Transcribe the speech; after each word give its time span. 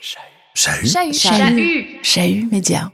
Chahut. 0.00 0.86
Chahut. 0.86 1.12
Chahut. 1.12 1.98
Chahut 2.02 2.48
Média. 2.50 2.90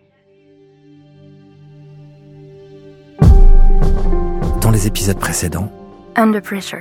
Dans 4.61 4.71
les 4.72 4.88
épisodes 4.88 5.19
précédents, 5.19 5.71
Under 6.16 6.42
pressure. 6.42 6.80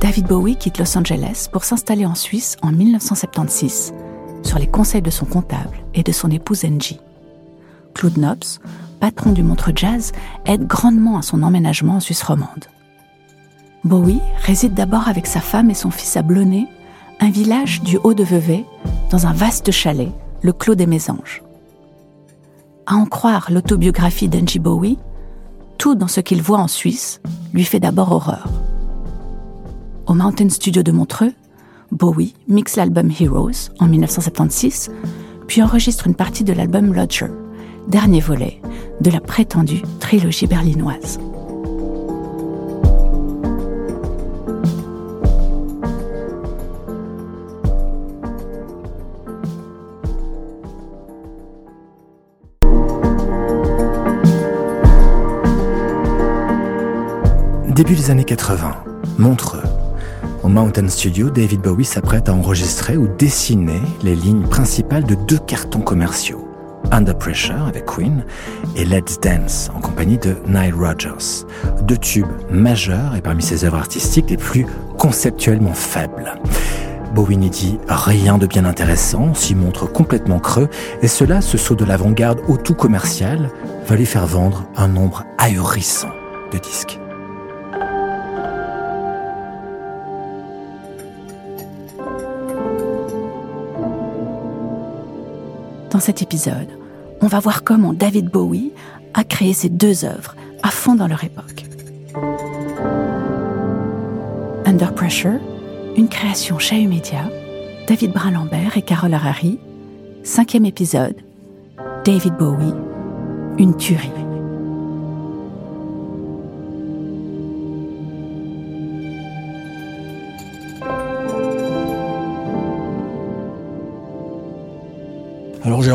David 0.00 0.26
Bowie 0.26 0.56
quitte 0.56 0.78
Los 0.78 0.98
Angeles 0.98 1.48
pour 1.50 1.64
s'installer 1.64 2.04
en 2.04 2.14
Suisse 2.14 2.56
en 2.60 2.70
1976, 2.72 3.94
sur 4.42 4.58
les 4.58 4.66
conseils 4.66 5.02
de 5.02 5.10
son 5.10 5.24
comptable 5.24 5.78
et 5.94 6.02
de 6.02 6.12
son 6.12 6.30
épouse 6.30 6.66
Angie. 6.66 7.00
Claude 7.94 8.18
Nobs, 8.18 8.60
patron 9.00 9.32
du 9.32 9.42
Montre 9.42 9.72
Jazz, 9.74 10.12
aide 10.44 10.66
grandement 10.66 11.16
à 11.16 11.22
son 11.22 11.42
emménagement 11.42 11.94
en 11.94 12.00
Suisse 12.00 12.22
romande. 12.22 12.66
Bowie 13.84 14.20
réside 14.42 14.74
d'abord 14.74 15.08
avec 15.08 15.26
sa 15.26 15.40
femme 15.40 15.70
et 15.70 15.74
son 15.74 15.90
fils 15.90 16.16
à 16.18 16.22
Blonay, 16.22 16.66
un 17.20 17.30
village 17.30 17.82
du 17.82 17.98
Haut 18.04 18.14
de 18.14 18.22
Vevey, 18.22 18.64
dans 19.10 19.26
un 19.26 19.32
vaste 19.32 19.70
chalet, 19.70 20.10
le 20.42 20.52
Clos 20.52 20.76
des 20.76 20.86
Mésanges. 20.86 21.42
À 22.86 22.94
en 22.94 23.06
croire 23.06 23.48
l'autobiographie 23.50 24.28
d'Angie 24.28 24.60
Bowie, 24.60 24.98
tout 25.78 25.94
dans 25.94 26.08
ce 26.08 26.20
qu'il 26.20 26.42
voit 26.42 26.58
en 26.58 26.68
Suisse 26.68 27.20
lui 27.52 27.64
fait 27.64 27.80
d'abord 27.80 28.12
horreur. 28.12 28.48
Au 30.06 30.14
Mountain 30.14 30.48
Studio 30.48 30.82
de 30.82 30.92
Montreux, 30.92 31.32
Bowie 31.90 32.34
mixe 32.46 32.76
l'album 32.76 33.10
Heroes 33.10 33.70
en 33.80 33.86
1976, 33.86 34.90
puis 35.46 35.62
enregistre 35.62 36.06
une 36.06 36.14
partie 36.14 36.44
de 36.44 36.52
l'album 36.52 36.94
Lodger, 36.94 37.30
dernier 37.88 38.20
volet 38.20 38.60
de 39.00 39.10
la 39.10 39.20
prétendue 39.20 39.82
trilogie 39.98 40.46
berlinoise. 40.46 41.18
Début 57.78 57.94
des 57.94 58.10
années 58.10 58.24
80, 58.24 58.74
Montreux. 59.18 59.62
Au 60.42 60.48
Mountain 60.48 60.88
Studio, 60.88 61.30
David 61.30 61.60
Bowie 61.60 61.84
s'apprête 61.84 62.28
à 62.28 62.34
enregistrer 62.34 62.96
ou 62.96 63.06
dessiner 63.06 63.80
les 64.02 64.16
lignes 64.16 64.48
principales 64.48 65.04
de 65.04 65.14
deux 65.14 65.38
cartons 65.38 65.82
commerciaux. 65.82 66.44
Under 66.90 67.16
Pressure 67.16 67.68
avec 67.68 67.84
Queen 67.86 68.24
et 68.74 68.84
Let's 68.84 69.20
Dance 69.20 69.70
en 69.76 69.78
compagnie 69.78 70.18
de 70.18 70.34
Nile 70.48 70.74
Rodgers. 70.74 71.46
Deux 71.82 71.98
tubes 71.98 72.26
majeurs 72.50 73.14
et 73.14 73.20
parmi 73.20 73.44
ses 73.44 73.64
œuvres 73.64 73.78
artistiques 73.78 74.30
les 74.30 74.36
plus 74.36 74.66
conceptuellement 74.98 75.74
faibles. 75.74 76.34
Bowie 77.14 77.36
n'y 77.36 77.50
dit 77.50 77.78
rien 77.86 78.38
de 78.38 78.48
bien 78.48 78.64
intéressant, 78.64 79.34
s'y 79.34 79.54
montre 79.54 79.86
complètement 79.86 80.40
creux, 80.40 80.68
et 81.00 81.06
cela, 81.06 81.40
ce 81.40 81.56
saut 81.56 81.76
de 81.76 81.84
l'avant-garde 81.84 82.40
au 82.48 82.56
tout 82.56 82.74
commercial, 82.74 83.50
va 83.86 83.94
lui 83.94 84.06
faire 84.06 84.26
vendre 84.26 84.64
un 84.76 84.88
nombre 84.88 85.22
ahurissant 85.38 86.10
de 86.52 86.58
disques. 86.58 86.98
Dans 95.98 96.04
cet 96.04 96.22
épisode, 96.22 96.68
on 97.20 97.26
va 97.26 97.40
voir 97.40 97.64
comment 97.64 97.92
David 97.92 98.26
Bowie 98.30 98.70
a 99.14 99.24
créé 99.24 99.52
ces 99.52 99.68
deux 99.68 100.04
œuvres 100.04 100.36
à 100.62 100.70
fond 100.70 100.94
dans 100.94 101.08
leur 101.08 101.24
époque. 101.24 101.64
Under 104.64 104.94
Pressure, 104.94 105.40
une 105.96 106.08
création 106.08 106.60
chez 106.60 106.86
Media, 106.86 107.28
David 107.88 108.12
Brun-Lambert 108.12 108.76
et 108.76 108.82
Carole 108.82 109.12
Harari, 109.12 109.58
cinquième 110.22 110.66
épisode, 110.66 111.16
David 112.04 112.34
Bowie, 112.34 112.74
une 113.58 113.76
tuerie. 113.76 114.27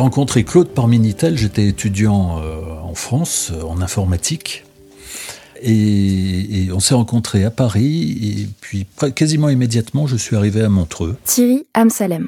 Rencontré 0.03 0.43
Claude 0.43 0.67
Parminitel, 0.67 1.37
j'étais 1.37 1.65
étudiant 1.65 2.37
euh, 2.37 2.77
en 2.83 2.93
France 2.93 3.53
euh, 3.53 3.63
en 3.63 3.81
informatique. 3.81 4.65
Et, 5.61 6.65
et 6.65 6.71
on 6.73 6.81
s'est 6.81 6.93
rencontrés 6.93 7.45
à 7.45 7.51
Paris, 7.51 8.41
et 8.41 8.49
puis 8.59 8.85
quasiment 9.15 9.47
immédiatement, 9.47 10.05
je 10.05 10.17
suis 10.17 10.35
arrivé 10.35 10.61
à 10.61 10.67
Montreux. 10.67 11.15
Thierry 11.23 11.65
Amsalem, 11.73 12.27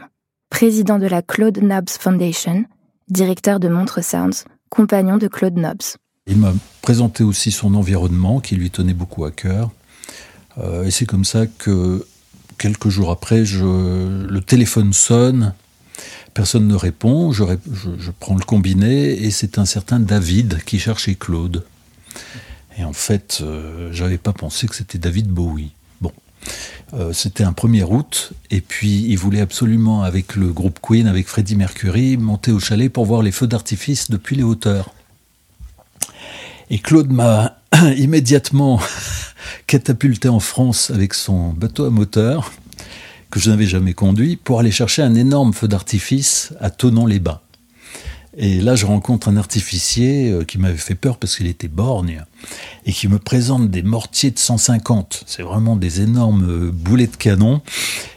président 0.49 0.99
de 0.99 1.05
la 1.05 1.21
Claude 1.21 1.57
Nobs 1.61 1.89
Foundation, 1.89 2.63
directeur 3.09 3.59
de 3.59 3.67
Montre 3.67 4.01
Sounds, 4.01 4.45
compagnon 4.69 5.17
de 5.17 5.27
Claude 5.27 5.57
Nobs. 5.57 5.97
Il 6.27 6.37
m'a 6.37 6.53
présenté 6.81 7.25
aussi 7.25 7.51
son 7.51 7.75
environnement 7.75 8.39
qui 8.39 8.55
lui 8.55 8.71
tenait 8.71 8.93
beaucoup 8.93 9.25
à 9.25 9.31
cœur. 9.31 9.69
Euh, 10.59 10.85
et 10.85 10.91
c'est 10.91 11.05
comme 11.05 11.25
ça 11.25 11.45
que 11.45 12.05
quelques 12.57 12.87
jours 12.87 13.11
après, 13.11 13.43
je, 13.43 13.65
le 13.65 14.39
téléphone 14.39 14.93
sonne 14.93 15.53
Personne 16.35 16.67
ne 16.67 16.75
répond, 16.75 17.31
je, 17.31 17.45
prends 18.19 18.35
le 18.35 18.43
combiné 18.43 19.23
et 19.23 19.31
c'est 19.31 19.57
un 19.57 19.63
certain 19.63 20.01
David 20.01 20.61
qui 20.65 20.79
cherchait 20.79 21.15
Claude. 21.15 21.63
Et 22.77 22.83
en 22.83 22.91
fait, 22.91 23.39
euh, 23.41 23.87
j'avais 23.93 24.17
pas 24.17 24.33
pensé 24.33 24.67
que 24.67 24.75
c'était 24.75 24.97
David 24.97 25.29
Bowie. 25.29 25.71
Bon, 26.01 26.11
euh, 26.93 27.13
c'était 27.13 27.45
un 27.45 27.53
1er 27.53 27.85
août 27.85 28.33
et 28.51 28.59
puis 28.59 29.05
il 29.07 29.15
voulait 29.15 29.39
absolument 29.39 30.03
avec 30.03 30.35
le 30.35 30.51
groupe 30.51 30.79
Queen, 30.81 31.07
avec 31.07 31.27
Freddie 31.27 31.55
Mercury, 31.55 32.17
monter 32.17 32.51
au 32.51 32.59
chalet 32.59 32.91
pour 32.91 33.05
voir 33.05 33.21
les 33.21 33.31
feux 33.31 33.47
d'artifice 33.47 34.11
depuis 34.11 34.35
les 34.35 34.43
hauteurs. 34.43 34.93
Et 36.69 36.79
Claude 36.79 37.13
m'a 37.13 37.59
immédiatement 37.95 38.81
catapulté 39.67 40.27
en 40.27 40.41
France 40.41 40.91
avec 40.91 41.13
son 41.13 41.51
bateau 41.53 41.85
à 41.85 41.89
moteur 41.89 42.51
que 43.31 43.39
je 43.39 43.49
n'avais 43.49 43.67
jamais 43.67 43.93
conduit 43.93 44.35
pour 44.35 44.59
aller 44.59 44.71
chercher 44.71 45.01
un 45.01 45.15
énorme 45.15 45.53
feu 45.53 45.67
d'artifice 45.67 46.53
à 46.59 46.69
Tonon-les-Bains. 46.69 47.41
Et 48.37 48.59
là, 48.59 48.75
je 48.75 48.85
rencontre 48.85 49.29
un 49.29 49.37
artificier 49.37 50.31
euh, 50.31 50.43
qui 50.43 50.57
m'avait 50.57 50.77
fait 50.77 50.95
peur 50.95 51.17
parce 51.17 51.37
qu'il 51.37 51.47
était 51.47 51.69
borgne 51.69 52.23
et 52.85 52.91
qui 52.91 53.07
me 53.07 53.17
présente 53.17 53.71
des 53.71 53.81
mortiers 53.81 54.31
de 54.31 54.39
150. 54.39 55.23
C'est 55.25 55.41
vraiment 55.41 55.77
des 55.77 56.01
énormes 56.01 56.49
euh, 56.49 56.71
boulets 56.71 57.07
de 57.07 57.15
canon. 57.15 57.61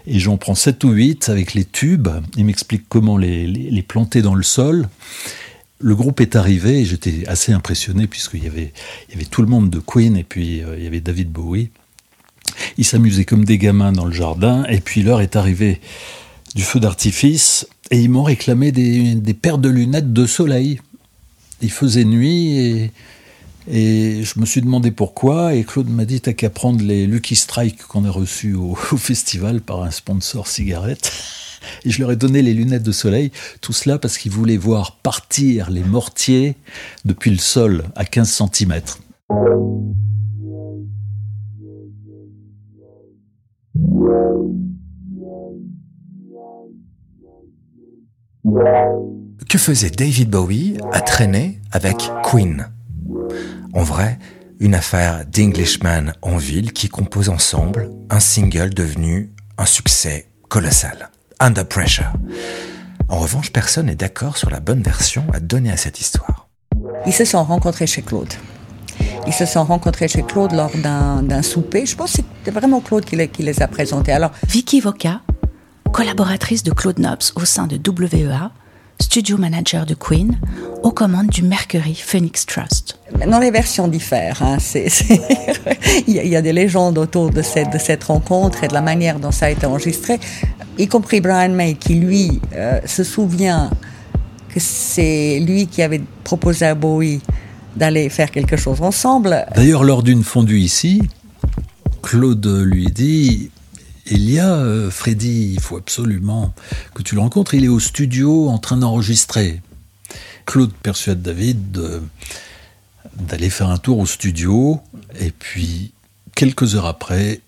Et 0.06 0.18
j'en 0.18 0.36
prends 0.36 0.56
7 0.56 0.82
ou 0.84 0.90
8 0.90 1.28
avec 1.28 1.54
les 1.54 1.64
tubes. 1.64 2.08
Il 2.36 2.46
m'explique 2.46 2.84
comment 2.88 3.16
les, 3.16 3.46
les, 3.46 3.82
planter 3.82 4.20
dans 4.20 4.34
le 4.34 4.42
sol. 4.42 4.88
Le 5.80 5.94
groupe 5.94 6.20
est 6.20 6.34
arrivé 6.34 6.80
et 6.80 6.84
j'étais 6.84 7.24
assez 7.28 7.52
impressionné 7.52 8.08
puisqu'il 8.08 8.42
y 8.42 8.48
avait, 8.48 8.72
il 9.08 9.12
y 9.12 9.16
avait 9.16 9.26
tout 9.26 9.42
le 9.42 9.48
monde 9.48 9.70
de 9.70 9.78
Queen 9.78 10.16
et 10.16 10.24
puis 10.24 10.62
euh, 10.62 10.76
il 10.76 10.82
y 10.82 10.86
avait 10.88 11.00
David 11.00 11.30
Bowie. 11.30 11.70
Ils 12.76 12.84
s'amusaient 12.84 13.24
comme 13.24 13.44
des 13.44 13.58
gamins 13.58 13.92
dans 13.92 14.04
le 14.04 14.12
jardin, 14.12 14.64
et 14.68 14.80
puis 14.80 15.02
l'heure 15.02 15.20
est 15.20 15.36
arrivée 15.36 15.80
du 16.54 16.62
feu 16.62 16.80
d'artifice, 16.80 17.66
et 17.90 18.00
ils 18.00 18.10
m'ont 18.10 18.22
réclamé 18.22 18.72
des, 18.72 19.34
paires 19.34 19.58
de 19.58 19.68
lunettes 19.68 20.12
de 20.12 20.26
soleil. 20.26 20.80
Il 21.62 21.70
faisait 21.70 22.04
nuit, 22.04 22.58
et, 22.58 22.92
et 23.70 24.24
je 24.24 24.38
me 24.40 24.46
suis 24.46 24.60
demandé 24.60 24.90
pourquoi, 24.90 25.54
et 25.54 25.64
Claude 25.64 25.90
m'a 25.90 26.04
dit, 26.04 26.20
t'as 26.20 26.32
qu'à 26.32 26.50
prendre 26.50 26.82
les 26.82 27.06
Lucky 27.06 27.36
Strike 27.36 27.82
qu'on 27.82 28.04
a 28.04 28.10
reçus 28.10 28.54
au, 28.54 28.78
au, 28.92 28.96
festival 28.96 29.60
par 29.60 29.82
un 29.82 29.90
sponsor 29.90 30.46
cigarette. 30.46 31.12
Et 31.84 31.90
je 31.90 32.00
leur 32.00 32.12
ai 32.12 32.16
donné 32.16 32.40
les 32.40 32.54
lunettes 32.54 32.84
de 32.84 32.92
soleil, 32.92 33.30
tout 33.60 33.72
cela 33.72 33.98
parce 33.98 34.16
qu'ils 34.16 34.32
voulaient 34.32 34.56
voir 34.56 34.96
partir 34.96 35.70
les 35.70 35.82
mortiers 35.82 36.54
depuis 37.04 37.30
le 37.30 37.38
sol 37.38 37.84
à 37.96 38.04
15 38.04 38.42
cm. 38.54 38.80
Que 49.48 49.58
faisait 49.58 49.90
David 49.90 50.30
Bowie 50.30 50.78
à 50.92 51.00
traîner 51.00 51.60
avec 51.70 51.96
Queen? 52.22 52.68
En 53.72 53.82
vrai, 53.82 54.18
une 54.60 54.74
affaire 54.74 55.24
d'Englishman 55.26 56.12
en 56.22 56.36
ville 56.36 56.72
qui 56.72 56.88
composent 56.88 57.28
ensemble 57.28 57.90
un 58.10 58.20
single 58.20 58.74
devenu 58.74 59.32
un 59.56 59.66
succès 59.66 60.28
colossal, 60.48 61.10
Under 61.40 61.66
Pressure. 61.66 62.12
En 63.08 63.18
revanche, 63.18 63.52
personne 63.52 63.86
n'est 63.86 63.94
d'accord 63.94 64.36
sur 64.36 64.50
la 64.50 64.60
bonne 64.60 64.82
version 64.82 65.24
à 65.32 65.40
donner 65.40 65.70
à 65.70 65.76
cette 65.76 66.00
histoire. 66.00 66.48
Ils 67.06 67.12
se 67.12 67.24
sont 67.24 67.42
rencontrés 67.42 67.86
chez 67.86 68.02
Claude. 68.02 68.32
Ils 69.28 69.34
se 69.34 69.44
sont 69.44 69.62
rencontrés 69.62 70.08
chez 70.08 70.22
Claude 70.22 70.52
lors 70.52 70.70
d'un 70.74 71.42
souper. 71.42 71.84
Je 71.84 71.94
pense 71.94 72.12
que 72.12 72.22
c'était 72.38 72.50
vraiment 72.50 72.80
Claude 72.80 73.04
qui 73.04 73.14
les, 73.14 73.28
qui 73.28 73.42
les, 73.42 73.60
a 73.60 73.68
présentés. 73.68 74.10
Alors, 74.10 74.30
Vicky 74.48 74.80
Voca, 74.80 75.20
collaboratrice 75.92 76.62
de 76.62 76.72
Claude 76.72 76.98
Nobs 76.98 77.32
au 77.36 77.44
sein 77.44 77.66
de 77.66 77.76
WEA, 77.76 78.50
studio 78.98 79.36
manager 79.36 79.84
de 79.84 79.92
Queen, 79.92 80.40
aux 80.82 80.92
commandes 80.92 81.26
du 81.26 81.42
Mercury 81.42 81.94
Phoenix 81.94 82.46
Trust. 82.46 82.98
Maintenant, 83.18 83.38
les 83.38 83.50
versions 83.50 83.86
diffèrent. 83.86 84.42
Hein. 84.42 84.56
Il, 86.06 86.14
y 86.14 86.20
a, 86.20 86.22
il 86.24 86.30
y 86.30 86.36
a 86.36 86.40
des 86.40 86.54
légendes 86.54 86.96
autour 86.96 87.28
de 87.28 87.42
cette, 87.42 87.70
de 87.70 87.78
cette 87.78 88.04
rencontre 88.04 88.64
et 88.64 88.68
de 88.68 88.74
la 88.74 88.80
manière 88.80 89.18
dont 89.18 89.30
ça 89.30 89.46
a 89.46 89.50
été 89.50 89.66
enregistré. 89.66 90.18
y 90.78 90.88
compris 90.88 91.20
Brian 91.20 91.50
May, 91.50 91.74
qui 91.74 91.96
lui 91.96 92.40
euh, 92.54 92.80
se 92.86 93.04
souvient 93.04 93.68
que 94.48 94.58
c'est 94.58 95.38
lui 95.40 95.66
qui 95.66 95.82
avait 95.82 96.00
proposé 96.24 96.64
à 96.64 96.74
Bowie 96.74 97.20
d'aller 97.78 98.08
faire 98.08 98.30
quelque 98.30 98.56
chose 98.56 98.82
ensemble. 98.82 99.46
D'ailleurs, 99.54 99.84
lors 99.84 100.02
d'une 100.02 100.24
fondue 100.24 100.58
ici, 100.58 101.02
Claude 102.02 102.46
lui 102.64 102.86
dit 102.86 103.50
il 104.10 104.30
y 104.30 104.38
a 104.38 104.54
euh, 104.54 104.90
Freddy, 104.90 105.52
il 105.54 105.60
faut 105.60 105.76
absolument 105.76 106.54
que 106.94 107.02
tu 107.02 107.14
le 107.14 107.20
rencontres. 107.20 107.54
Il 107.54 107.64
est 107.64 107.68
au 107.68 107.80
studio 107.80 108.48
en 108.48 108.58
train 108.58 108.78
d'enregistrer. 108.78 109.60
Claude 110.46 110.72
persuade 110.72 111.20
David 111.20 111.78
d'aller 113.16 113.50
faire 113.50 113.68
un 113.68 113.76
tour 113.76 113.98
au 113.98 114.06
studio 114.06 114.80
et 115.20 115.30
puis 115.30 115.92
quelques 116.34 116.74
heures 116.74 116.86
après, 116.86 117.40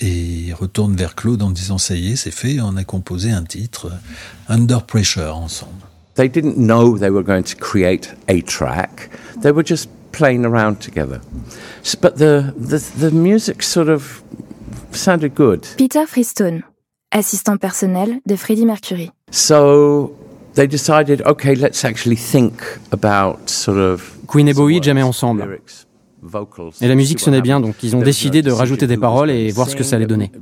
il 0.00 0.52
retourne 0.52 0.94
vers 0.96 1.14
Claude 1.14 1.42
en 1.42 1.50
disant 1.50 1.78
ça 1.78 1.94
y 1.94 2.12
est, 2.12 2.16
c'est 2.16 2.30
fait, 2.30 2.60
on 2.60 2.76
a 2.76 2.84
composé 2.84 3.30
un 3.30 3.44
titre 3.44 3.90
Under 4.48 4.84
Pressure 4.84 5.36
ensemble. 5.36 5.87
They 6.18 6.26
didn't 6.26 6.56
know 6.56 6.98
they 6.98 7.10
were 7.10 7.22
going 7.22 7.44
to 7.44 7.54
create 7.54 8.12
a 8.26 8.40
track. 8.40 9.08
They 9.40 9.52
were 9.52 9.62
just 9.62 9.88
playing 10.10 10.44
around 10.44 10.80
together. 10.80 11.20
But 12.00 12.16
the, 12.16 12.52
the, 12.56 12.78
the 12.98 13.12
music 13.12 13.62
sort 13.62 13.88
of 13.88 14.20
sounded 14.90 15.36
good. 15.36 15.68
Peter 15.76 16.08
Freestone, 16.08 16.64
assistant 17.12 17.60
personnel 17.60 18.20
de 18.26 18.36
Freddie 18.36 18.64
Mercury. 18.64 19.12
So 19.30 20.12
they 20.54 20.66
decided, 20.66 21.22
okay, 21.22 21.54
let's 21.54 21.84
actually 21.84 22.16
think 22.16 22.64
about 22.90 23.48
sort 23.48 23.78
of 23.78 24.18
Queen 24.26 24.48
et 24.48 24.54
Bowie 24.54 24.82
jamais 24.82 25.04
ensemble. 25.04 25.60
Et 26.80 26.88
la 26.88 26.96
musique 26.96 27.20
sonnait 27.20 27.40
bien, 27.40 27.60
donc 27.60 27.76
ils 27.84 27.94
ont 27.94 28.00
décidé 28.00 28.42
de 28.42 28.50
rajouter 28.50 28.88
des 28.88 28.96
paroles 28.96 29.30
et 29.30 29.52
voir 29.52 29.68
ce 29.68 29.76
que 29.76 29.84
ça 29.84 29.94
allait 29.94 30.06
donner. 30.06 30.32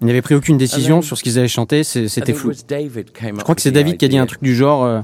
Ils 0.00 0.06
n'avaient 0.06 0.22
pris 0.22 0.34
aucune 0.34 0.58
décision 0.58 1.02
sur 1.02 1.18
ce 1.18 1.22
qu'ils 1.22 1.38
allaient 1.38 1.48
chanter, 1.48 1.82
c'était 1.82 2.32
flou. 2.32 2.52
Je 2.52 3.42
crois 3.42 3.54
que 3.54 3.60
c'est 3.60 3.72
David 3.72 3.96
qui 3.96 4.04
a 4.04 4.08
dit 4.08 4.18
un 4.18 4.26
truc 4.26 4.42
du 4.42 4.54
genre 4.54 4.84
euh, 4.84 5.00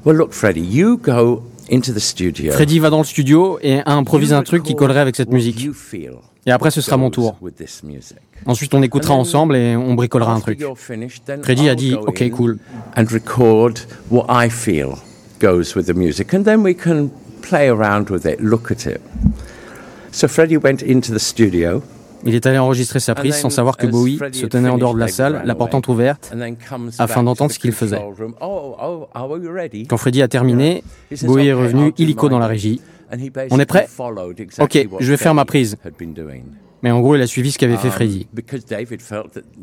Freddy 2.51 2.79
va 2.79 2.91
dans 2.91 2.99
le 2.99 3.05
studio 3.05 3.59
et 3.63 3.81
improvise 3.87 4.33
un 4.33 4.43
truc 4.43 4.63
qui 4.63 4.75
collerait 4.75 5.01
avec 5.01 5.17
cette 5.17 5.31
musique. 5.31 5.69
Et 6.47 6.51
après, 6.51 6.71
ce 6.71 6.81
sera 6.81 6.97
mon 6.97 7.11
tour. 7.11 7.37
Ensuite, 8.47 8.75
on 8.75 8.83
écoutera 8.83 9.15
ensemble 9.15 9.57
et 9.57 9.75
on 9.75 9.95
bricolera 9.95 10.35
un 10.35 10.41
truc. 10.41 10.63
Freddy 11.43 11.69
a 11.69 11.75
dit 11.75 11.95
Ok, 11.95 12.31
cool. 12.31 12.59
And 12.97 13.05
record 13.11 13.75
what 14.11 14.27
I 14.29 14.51
feel 14.51 14.99
goes 15.41 15.75
with 15.75 15.87
the 15.87 15.95
music. 15.95 16.35
And 16.35 16.45
then 16.45 16.63
we 16.63 16.75
can 16.75 17.09
play 17.43 17.69
around 17.69 18.11
with 18.11 18.27
it, 18.27 18.41
look 18.41 18.71
at 18.71 18.87
it. 18.87 19.01
So 20.13 20.29
Freddie 20.29 20.59
went 20.59 20.83
into 20.83 21.13
the 21.13 21.19
studio. 21.19 21.83
Il 22.27 22.35
est 22.35 22.47
allé 22.47 22.59
enregistrer 22.59 23.01
sa 23.01 23.15
prise 23.15 23.37
sans 23.37 23.51
savoir 23.51 23.77
que 23.77 23.87
Bowie 23.87 24.19
se 24.33 24.47
tenait 24.47 24.69
en 24.69 24.79
dehors 24.79 24.95
de 24.95 25.01
la 25.01 25.09
salle, 25.09 25.43
la 25.45 25.55
porte 25.55 25.75
entrouverte, 25.75 26.35
afin 26.99 27.23
d'entendre 27.23 27.53
ce 27.53 27.59
qu'il 27.59 27.73
faisait. 27.73 28.01
Oh, 28.41 28.77
oh, 28.83 29.09
Quand 29.89 29.97
Freddie 29.97 30.23
a 30.23 30.29
terminé, 30.29 30.83
Bowie 31.23 31.49
est 31.49 31.53
revenu 31.53 31.93
illico 31.99 32.29
dans 32.29 32.39
la 32.39 32.47
régie. 32.47 32.81
On 33.51 33.61
est 33.61 33.67
prêt? 33.67 33.89
Ok, 34.61 34.89
je 35.01 35.11
vais 35.11 35.17
faire 35.17 35.35
ma 35.35 35.45
prise. 35.45 35.77
Mais 36.83 36.91
en 36.91 37.01
gros, 37.01 37.17
il 37.17 37.23
a 37.23 37.27
suivi 37.27 37.51
ce 37.51 37.59
qu'avait 37.59 37.77
fait 37.77 37.91
Freddie. 37.91 38.27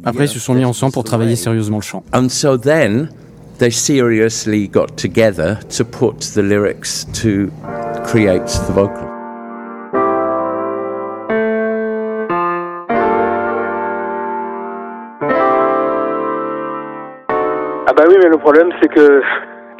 Après, 0.03 0.25
ils 0.25 0.29
se 0.29 0.39
sont 0.39 0.53
mis 0.53 0.65
ensemble 0.65 0.93
pour 0.93 1.03
travailler 1.03 1.35
sérieusement 1.35 1.77
le 1.77 1.83
chant. 1.83 2.03
they 3.61 3.69
seriously 3.69 4.67
got 4.67 4.97
together 4.97 5.59
to 5.69 5.85
put 5.85 6.19
the 6.21 6.41
lyrics 6.41 7.05
to 7.13 7.51
create 8.03 8.47
the 8.47 8.73
vocal. 8.73 9.10
Ah 17.91 17.93
bah 17.93 18.05
oui, 18.07 18.15
mais 18.23 18.29
le 18.29 18.38
problème 18.38 18.69
c'est 18.81 18.88
que 18.88 19.21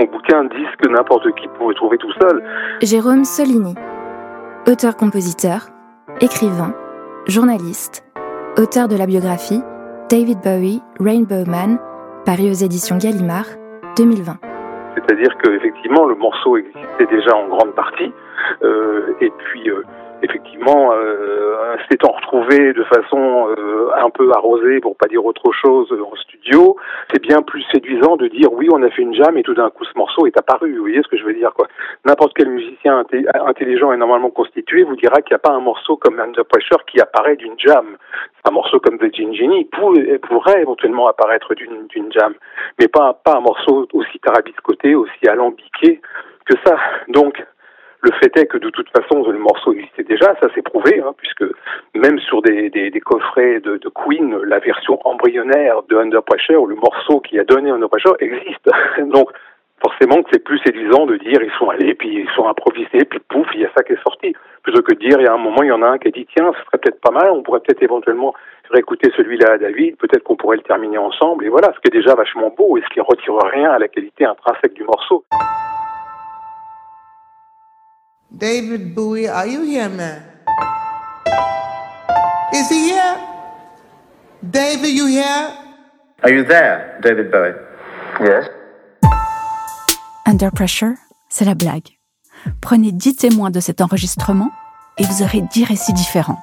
on 0.02 0.04
bouquin 0.04 0.40
un 0.40 0.44
disque 0.44 0.86
n'importe 0.90 1.34
qui 1.36 1.48
pouvait 1.58 1.76
trouver 1.76 1.98
tout 1.98 2.12
seul. 2.20 2.44
Jérôme 2.82 3.24
Solini, 3.24 3.74
auteur-compositeur, 4.68 5.70
écrivain, 6.20 6.76
journaliste, 7.30 8.04
auteur 8.58 8.90
de 8.90 8.98
la 8.98 9.06
biographie 9.06 9.62
David 10.10 10.40
Bowie, 10.44 10.82
Rainbow 11.00 11.50
Man, 11.50 11.80
paru 12.26 12.50
aux 12.50 12.66
éditions 12.66 12.98
Gallimard 12.98 13.46
2020. 13.96 14.34
C'est-à-dire 14.96 15.38
qu'effectivement, 15.42 16.06
le 16.06 16.16
morceau 16.16 16.58
existait 16.58 17.08
déjà 17.10 17.34
en 17.34 17.48
grande 17.48 17.74
partie, 17.76 18.12
euh, 18.62 19.16
et 19.22 19.32
puis 19.38 19.70
euh, 19.70 19.84
effectivement, 20.24 20.94
euh, 20.94 21.76
s'étant 21.90 22.12
retrouvé 22.12 22.74
de 22.74 22.84
façon 22.84 23.48
euh, 23.50 23.90
un 23.96 24.10
peu 24.10 24.32
arrosée, 24.34 24.80
pour 24.80 24.96
pas 24.96 25.08
dire 25.08 25.26
autre 25.26 25.52
chose, 25.52 25.92
en 25.92 26.16
studio, 26.16 26.76
c'est 27.12 27.22
bien 27.22 27.42
plus 27.42 27.64
séduisant 27.72 28.18
de 28.18 28.28
dire 28.28 28.52
oui, 28.52 28.68
on 28.72 28.82
a 28.84 28.90
fait 28.90 29.02
une 29.02 29.14
jam 29.14 29.38
et 29.38 29.44
tout 29.44 29.54
d'un 29.54 29.70
coup 29.70 29.86
ce 29.86 29.98
morceau 29.98 30.26
est 30.28 30.38
apparu. 30.38 30.76
Vous 30.76 30.82
voyez 30.82 31.02
ce 31.02 31.08
que 31.08 31.18
je 31.18 31.24
veux 31.24 31.34
dire 31.34 31.54
quoi? 31.54 31.68
N'importe 32.06 32.34
quel 32.36 32.50
musicien 32.50 33.04
intelligent 33.46 33.92
et 33.92 33.98
normalement 33.98 34.30
constitué 34.30 34.84
vous 34.84 34.96
dira 34.96 35.22
qu'il 35.22 35.34
n'y 35.34 35.36
a 35.36 35.40
pas 35.40 35.54
un 35.54 35.60
morceau 35.60 35.98
comme 35.98 36.20
Under 36.20 36.46
Pressure 36.46 36.86
qui 36.86 37.00
apparaît 37.00 37.36
d'une 37.36 37.58
jam. 37.58 37.98
Un 38.44 38.52
morceau 38.52 38.80
comme 38.80 38.98
The 38.98 39.14
Gin 39.14 39.34
Genie 39.34 39.66
pourrait 39.66 40.62
éventuellement 40.62 41.08
apparaître 41.08 41.54
d'une 41.54 42.12
jam, 42.12 42.34
mais 42.80 42.88
pas, 42.88 43.14
pas 43.14 43.38
un 43.38 43.42
morceau 43.42 43.88
aussi 43.94 44.20
tarabiscoté, 44.20 44.96
aussi 44.96 45.28
alambiqué 45.28 46.02
que 46.46 46.56
ça. 46.66 46.78
Donc, 47.08 47.44
le 48.02 48.12
fait 48.20 48.36
est 48.38 48.48
que 48.48 48.58
de 48.58 48.70
toute 48.70 48.90
façon, 48.90 49.30
le 49.30 49.38
morceau 49.38 49.74
existait 49.74 50.04
déjà, 50.04 50.36
ça 50.42 50.52
s'est 50.54 50.62
prouvé, 50.62 51.00
hein, 51.00 51.14
puisque 51.18 51.46
même 51.94 52.20
sur 52.20 52.42
des, 52.42 52.70
des, 52.70 52.90
des 52.90 53.00
coffrets 53.00 53.60
de, 53.60 53.78
de, 53.78 53.90
Queen, 53.90 54.36
la 54.46 54.60
version 54.60 55.00
embryonnaire 55.06 55.84
de 55.88 55.98
Under 55.98 56.24
Pressure, 56.24 56.66
le 56.66 56.76
morceau 56.76 57.20
qui 57.20 57.40
a 57.40 57.44
donné 57.44 57.70
Under 57.70 57.90
Pressure 57.90 58.16
existe. 58.20 58.70
Donc, 59.14 59.30
forcément 59.82 60.22
que 60.24 60.30
c'est 60.32 60.44
plus 60.44 60.60
séduisant 60.60 61.06
de 61.06 61.18
dire 61.18 61.42
ils 61.42 61.52
sont 61.60 61.70
allés, 61.70 61.94
puis 61.94 62.22
ils 62.22 62.30
sont 62.36 62.48
improvisés, 62.48 63.06
puis 63.06 63.20
pouf, 63.30 63.48
il 63.54 63.62
y 63.62 63.66
a 63.66 63.72
ça 63.76 63.84
qui 63.84 63.94
est 63.94 64.04
sorti. 64.04 64.36
Plutôt 64.64 64.82
que 64.82 64.94
de 64.94 65.00
dire, 65.00 65.20
il 65.20 65.26
y 65.26 65.28
a 65.28 65.34
un 65.34 65.38
moment, 65.38 65.62
il 65.62 65.70
y 65.70 65.72
en 65.72 65.82
a 65.84 65.88
un 65.88 65.98
qui 66.00 66.08
a 66.08 66.12
dit, 66.12 66.28
tiens, 66.36 66.52
ce 66.58 66.66
serait 66.66 66.80
peut-être 66.80 67.02
pas 67.02 67.12
mal, 67.12 67.30
on 67.32 67.44
pourrait 67.44 67.60
peut-être 67.60 67.84
éventuellement 67.84 68.34
réécouter 68.72 69.12
celui-là 69.16 69.54
à 69.54 69.58
David, 69.58 69.98
peut-être 69.98 70.24
qu'on 70.24 70.36
pourrait 70.36 70.58
le 70.58 70.64
terminer 70.64 70.98
ensemble, 70.98 71.46
et 71.46 71.50
voilà, 71.50 71.74
ce 71.74 71.80
qui 71.80 71.96
est 71.96 72.00
déjà 72.00 72.16
vachement 72.16 72.54
beau, 72.56 72.78
et 72.78 72.82
ce 72.82 72.94
qui 72.94 73.02
retire 73.02 73.36
rien 73.52 73.72
à 73.72 73.80
la 73.80 73.88
qualité 73.88 74.26
intrinsèque 74.26 74.74
du 74.74 74.84
morceau. 74.84 75.24
David 78.32 78.96
Bowie, 78.96 79.28
are 79.28 79.46
you 79.46 79.64
here, 79.64 79.90
man? 79.90 80.24
Is 82.54 82.70
he 82.70 82.92
here? 82.92 83.18
David, 84.42 84.96
you 84.96 85.08
here? 85.08 85.52
Are 86.24 86.32
you 86.32 86.46
there, 86.46 86.98
David 87.04 87.30
Bowie? 87.30 87.54
Yes. 88.22 88.50
Under 90.26 90.50
Pressure, 90.50 90.94
c'est 91.30 91.44
la 91.44 91.56
blague. 91.56 91.90
Prenez 92.62 92.94
dix 92.94 93.18
témoins 93.18 93.52
de 93.52 93.60
cet 93.60 93.82
enregistrement 93.82 94.50
et 94.98 95.04
vous 95.04 95.24
aurez 95.24 95.42
dix 95.52 95.66
récits 95.66 95.94
différents. 95.94 96.40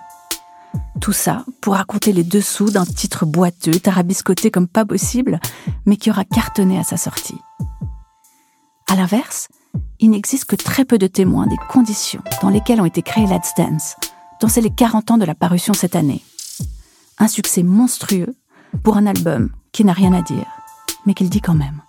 Tout 1.01 1.13
ça 1.13 1.47
pour 1.63 1.75
raconter 1.75 2.13
les 2.13 2.23
dessous 2.23 2.71
d'un 2.71 2.85
titre 2.85 3.25
boiteux, 3.25 3.73
tarabiscoté 3.73 4.51
comme 4.51 4.69
pas 4.69 4.85
possible, 4.85 5.41
mais 5.87 5.97
qui 5.97 6.11
aura 6.11 6.25
cartonné 6.25 6.79
à 6.79 6.85
sa 6.85 6.99
sortie. 6.99 7.41
À 8.91 8.95
l'inverse, 8.95 9.49
il 10.01 10.11
n'existe 10.11 10.45
que 10.45 10.57
très 10.57 10.85
peu 10.85 10.99
de 10.99 11.07
témoins 11.07 11.47
des 11.47 11.57
conditions 11.69 12.23
dans 12.43 12.51
lesquelles 12.51 12.81
ont 12.81 12.87
été 12.87 13.03
créés 13.03 13.27
Let's 13.27 13.53
Dance, 13.57 13.97
dont 14.41 14.49
c'est 14.49 14.61
les 14.61 14.71
40 14.71 15.11
ans 15.11 15.19
de 15.19 15.25
la 15.25 15.35
parution 15.35 15.75
cette 15.75 15.97
année. 15.97 16.23
Un 17.19 17.29
succès 17.29 17.63
monstrueux 17.63 18.37
pour 18.83 18.97
un 18.97 19.07
album 19.07 19.51
qui 19.73 19.85
n'a 19.85 19.93
rien 19.93 20.13
à 20.13 20.23
dire, 20.23 20.47
mais 21.05 21.15
qu'il 21.15 21.29
dit 21.29 21.41
quand 21.41 21.55
même. 21.55 21.83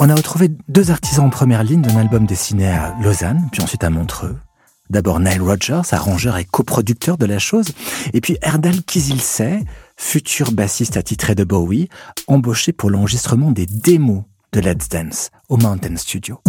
On 0.00 0.08
a 0.08 0.14
retrouvé 0.14 0.50
deux 0.68 0.90
artisans 0.90 1.26
en 1.26 1.30
première 1.30 1.62
ligne 1.62 1.82
d'un 1.82 1.96
album 1.96 2.26
dessiné 2.26 2.66
à 2.66 2.96
Lausanne, 3.00 3.48
puis 3.52 3.62
ensuite 3.62 3.84
à 3.84 3.90
Montreux. 3.90 4.36
D'abord 4.90 5.20
Nile 5.20 5.40
Rodgers, 5.40 5.82
arrangeur 5.92 6.36
et 6.36 6.44
coproducteur 6.44 7.16
de 7.16 7.26
la 7.26 7.38
chose, 7.38 7.72
et 8.12 8.20
puis 8.20 8.36
Erdal 8.42 8.82
Kizilsey, 8.82 9.64
futur 9.96 10.52
bassiste 10.52 10.96
attitré 10.96 11.34
de 11.34 11.44
Bowie, 11.44 11.88
embauché 12.26 12.72
pour 12.72 12.90
l'enregistrement 12.90 13.50
des 13.50 13.66
démos 13.66 14.24
de 14.54 14.60
Let's 14.60 14.88
Dance 14.88 15.30
au 15.48 15.56
Mountain 15.56 15.96
Studio. 15.96 16.40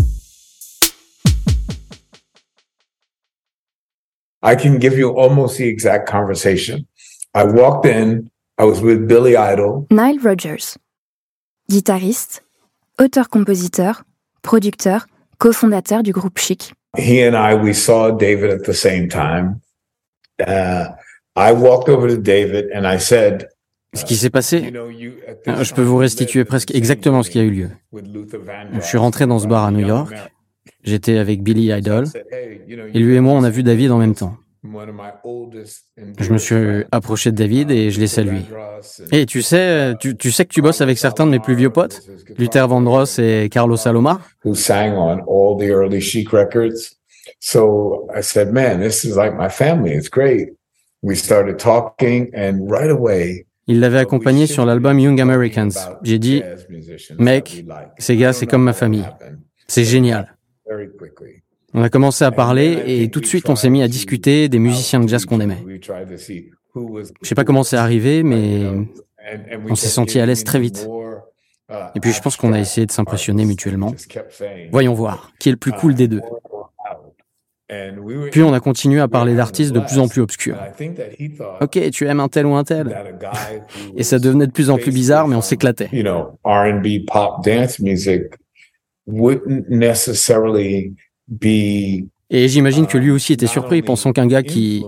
I 4.43 4.55
can 4.55 4.77
give 4.77 4.95
you 4.95 5.09
almost 5.17 5.57
the 5.57 5.67
exact 5.67 6.07
conversation. 6.07 6.85
I 7.33 7.45
walked 7.45 7.87
in, 7.87 8.29
I 8.59 8.65
was 8.65 8.79
with 8.79 9.07
Billy 9.07 9.35
Idol. 9.35 9.87
Nile 9.89 10.19
Rodgers, 10.19 10.77
guitariste, 11.67 12.43
auteur-compositeur, 12.99 14.03
producteur, 14.43 15.07
cofondateur 15.39 16.03
du 16.03 16.11
groupe 16.13 16.37
Chic. 16.37 16.73
He 16.95 17.23
and 17.23 17.35
I, 17.35 17.55
we 17.55 17.73
saw 17.73 18.11
David 18.11 18.51
at 18.51 18.65
the 18.65 18.73
same 18.75 19.09
time. 19.09 19.61
Uh, 20.45 20.89
I 21.35 21.53
walked 21.53 21.89
over 21.89 22.07
to 22.07 22.17
David 22.17 22.65
and 22.65 22.85
I 22.85 22.99
said, 22.99 23.47
ce 23.95 24.05
qui 24.05 24.15
s'est 24.15 24.29
passé, 24.29 24.71
je 25.45 25.73
peux 25.73 25.81
vous 25.81 25.97
restituer 25.97 26.45
presque 26.45 26.73
exactement 26.75 27.23
ce 27.23 27.29
qui 27.29 27.39
a 27.39 27.43
eu 27.43 27.49
lieu. 27.49 27.69
Je 27.93 28.81
suis 28.81 28.97
rentré 28.97 29.25
dans 29.25 29.39
ce 29.39 29.47
bar 29.47 29.65
à 29.65 29.71
New 29.71 29.85
York, 29.85 30.13
j'étais 30.83 31.17
avec 31.17 31.41
Billy 31.41 31.71
Idol, 31.71 32.05
et 32.93 32.99
lui 32.99 33.15
et 33.15 33.19
moi 33.19 33.33
on 33.33 33.43
a 33.43 33.49
vu 33.49 33.63
David 33.63 33.91
en 33.91 33.97
même 33.97 34.15
temps. 34.15 34.37
Je 36.19 36.33
me 36.33 36.37
suis 36.37 36.83
approché 36.91 37.31
de 37.31 37.35
David 37.35 37.71
et 37.71 37.91
je 37.91 37.99
l'ai 37.99 38.07
salué. 38.07 38.39
Et 39.11 39.25
tu 39.25 39.41
sais, 39.41 39.93
tu, 39.99 40.31
sais 40.31 40.45
que 40.45 40.53
tu 40.53 40.61
bosses 40.61 40.81
avec 40.81 40.97
certains 40.97 41.25
de 41.25 41.31
mes 41.31 41.39
plus 41.39 41.55
vieux 41.55 41.69
potes, 41.69 42.01
Luther 42.37 42.67
Vandross 42.67 43.19
et 43.19 43.49
Carlos 43.51 43.77
Saloma. 43.77 44.21
Who 44.43 44.55
sang 44.55 44.93
on 44.97 45.21
all 45.27 45.57
the 45.57 45.69
early 45.69 46.01
Chic 46.01 46.31
records. 46.31 46.95
So 47.39 48.07
I 48.15 48.21
said, 48.21 48.51
man, 48.53 48.79
this 48.79 49.03
is 49.03 49.15
like 49.15 49.35
my 49.35 49.49
family. 49.49 49.91
It's 49.91 50.09
great. 50.09 50.49
We 51.01 51.15
started 51.15 51.59
talking 51.59 52.31
and 52.33 52.69
right 52.69 52.89
away. 52.89 53.44
Il 53.67 53.79
l'avait 53.79 53.97
accompagné 53.99 54.45
sur 54.47 54.65
l'album 54.65 54.99
Young 54.99 55.19
Americans. 55.19 55.71
J'ai 56.03 56.19
dit, 56.19 56.43
mec, 57.17 57.65
ces 57.97 58.15
gars, 58.15 58.33
c'est 58.33 58.45
comme 58.45 58.63
ma 58.63 58.73
famille. 58.73 59.05
C'est 59.67 59.83
génial. 59.83 60.35
On 61.73 61.81
a 61.81 61.89
commencé 61.89 62.23
à 62.23 62.31
parler 62.31 62.83
et 62.85 63.09
tout 63.09 63.19
de 63.19 63.25
suite 63.25 63.49
on 63.49 63.55
s'est 63.55 63.69
mis 63.69 63.83
à 63.83 63.87
discuter 63.87 64.47
des 64.47 64.59
musiciens 64.59 65.01
de 65.01 65.09
jazz 65.09 65.25
qu'on 65.25 65.41
aimait. 65.41 65.63
Je 66.75 67.27
sais 67.27 67.35
pas 67.35 67.43
comment 67.43 67.63
c'est 67.63 67.75
arrivé, 67.75 68.23
mais 68.23 68.63
on 69.69 69.75
s'est 69.75 69.87
senti 69.87 70.19
à 70.19 70.25
l'aise 70.25 70.43
très 70.43 70.59
vite. 70.59 70.87
Et 71.95 71.99
puis 71.99 72.11
je 72.11 72.21
pense 72.21 72.37
qu'on 72.37 72.53
a 72.53 72.59
essayé 72.59 72.85
de 72.85 72.91
s'impressionner 72.91 73.45
mutuellement. 73.45 73.93
Voyons 74.71 74.93
voir, 74.93 75.31
qui 75.39 75.49
est 75.49 75.51
le 75.51 75.57
plus 75.57 75.71
cool 75.73 75.95
des 75.95 76.07
deux. 76.07 76.21
Puis 78.31 78.43
on 78.43 78.53
a 78.53 78.59
continué 78.59 78.99
à 78.99 79.07
parler 79.07 79.35
d'artistes 79.35 79.71
de 79.71 79.79
plus 79.79 79.97
en 79.97 80.07
plus 80.07 80.21
obscurs. 80.21 80.57
Ok, 81.61 81.79
tu 81.91 82.07
aimes 82.07 82.19
un 82.19 82.27
tel 82.27 82.45
ou 82.45 82.55
un 82.55 82.63
tel. 82.63 82.95
Et 83.97 84.03
ça 84.03 84.19
devenait 84.19 84.47
de 84.47 84.51
plus 84.51 84.69
en 84.69 84.77
plus 84.77 84.91
bizarre, 84.91 85.27
mais 85.27 85.35
on 85.35 85.41
s'éclatait. 85.41 85.89
Et 92.29 92.47
j'imagine 92.47 92.87
que 92.87 92.97
lui 92.97 93.11
aussi 93.11 93.33
était 93.33 93.47
surpris, 93.47 93.81
pensant 93.81 94.13
qu'un 94.13 94.27
gars 94.27 94.43
qui, 94.43 94.83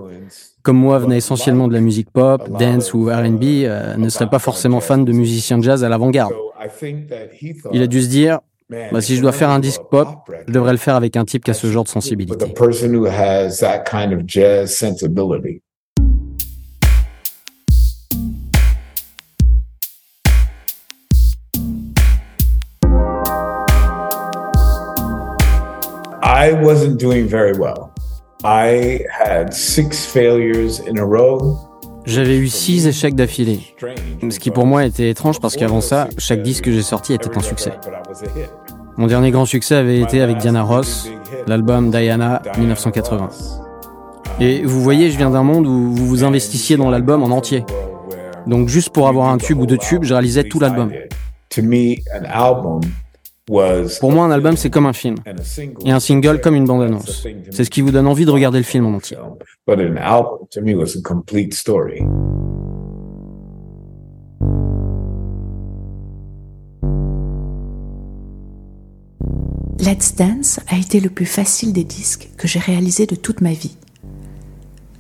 comme 0.61 0.77
moi, 0.77 0.99
venait 0.99 1.17
essentiellement 1.17 1.67
de 1.67 1.73
la 1.73 1.81
musique 1.81 2.11
pop, 2.11 2.49
dance 2.59 2.93
ou 2.93 3.05
R&B, 3.05 3.43
euh, 3.43 3.95
ne 3.95 4.09
serait 4.09 4.29
pas 4.29 4.39
forcément 4.39 4.81
fan 4.81 5.05
de 5.05 5.11
musiciens 5.11 5.57
de 5.57 5.63
jazz 5.63 5.83
à 5.83 5.89
l'avant-garde. 5.89 6.33
Il 7.71 7.81
a 7.81 7.87
dû 7.87 8.01
se 8.01 8.07
dire, 8.09 8.39
bah, 8.69 9.01
si 9.01 9.15
je 9.15 9.21
dois 9.21 9.31
faire 9.31 9.49
un 9.49 9.59
disque 9.59 9.81
pop, 9.89 10.09
je 10.47 10.51
devrais 10.51 10.73
le 10.73 10.77
faire 10.77 10.95
avec 10.95 11.15
un 11.15 11.23
type 11.23 11.43
qui 11.43 11.51
a 11.51 11.53
ce 11.53 11.67
genre 11.67 11.85
de 11.85 11.89
sensibilité. 11.89 12.53
I 26.23 26.51
wasn't 26.51 26.99
doing 26.99 27.27
very 27.27 27.57
well. 27.57 27.93
I 28.43 29.05
had 29.11 29.53
six 29.53 30.05
failures 30.05 30.79
in 30.79 30.97
a 30.97 31.05
row. 31.05 31.66
J'avais 32.07 32.37
eu 32.37 32.47
six 32.47 32.87
échecs 32.87 33.15
d'affilée. 33.15 33.59
Ce 34.29 34.39
qui 34.39 34.49
pour 34.49 34.65
moi 34.65 34.85
était 34.85 35.09
étrange 35.09 35.41
parce 35.41 35.57
qu'avant 35.57 35.81
ça, 35.81 36.07
chaque 36.17 36.41
disque 36.41 36.63
que 36.63 36.71
j'ai 36.71 36.81
sorti 36.81 37.13
était 37.13 37.37
un 37.37 37.41
succès. 37.41 37.73
Mon 38.95 39.07
dernier 39.07 39.29
grand 39.31 39.45
succès 39.45 39.75
avait 39.75 39.99
été 39.99 40.21
avec 40.21 40.37
Diana 40.37 40.63
Ross, 40.63 41.09
l'album 41.47 41.91
Diana 41.91 42.41
1980. 42.57 43.27
Et 44.39 44.63
vous 44.63 44.81
voyez, 44.81 45.11
je 45.11 45.17
viens 45.17 45.31
d'un 45.31 45.43
monde 45.43 45.67
où 45.67 45.93
vous 45.93 46.07
vous 46.07 46.23
investissiez 46.23 46.77
dans 46.77 46.89
l'album 46.89 47.23
en 47.23 47.35
entier. 47.35 47.65
Donc 48.47 48.69
juste 48.69 48.91
pour 48.91 49.09
avoir 49.09 49.27
un 49.27 49.37
tube 49.37 49.59
ou 49.59 49.65
deux 49.65 49.77
tubes, 49.77 50.05
je 50.05 50.13
réalisais 50.13 50.45
tout 50.45 50.61
l'album. 50.61 50.89
Pour 53.47 54.11
moi, 54.11 54.25
un 54.25 54.31
album, 54.31 54.57
c'est 54.57 54.69
comme 54.69 54.85
un 54.85 54.93
film. 54.93 55.15
Et 55.85 55.91
un 55.91 56.01
single 56.01 56.41
comme 56.41 56.55
une 56.55 56.65
bande-annonce. 56.65 57.25
C'est 57.51 57.63
ce 57.63 57.69
qui 57.69 57.81
vous 57.81 57.91
donne 57.91 58.07
envie 58.07 58.25
de 58.25 58.31
regarder 58.31 58.57
le 58.57 58.65
film 58.65 58.85
en 58.85 58.93
entier. 58.93 59.17
Let's 69.79 70.15
Dance 70.15 70.59
a 70.67 70.77
été 70.77 70.99
le 70.99 71.09
plus 71.09 71.25
facile 71.25 71.71
des 71.71 71.85
disques 71.85 72.29
que 72.35 72.47
j'ai 72.47 72.59
réalisé 72.59 73.05
de 73.05 73.15
toute 73.15 73.39
ma 73.39 73.53
vie. 73.53 73.77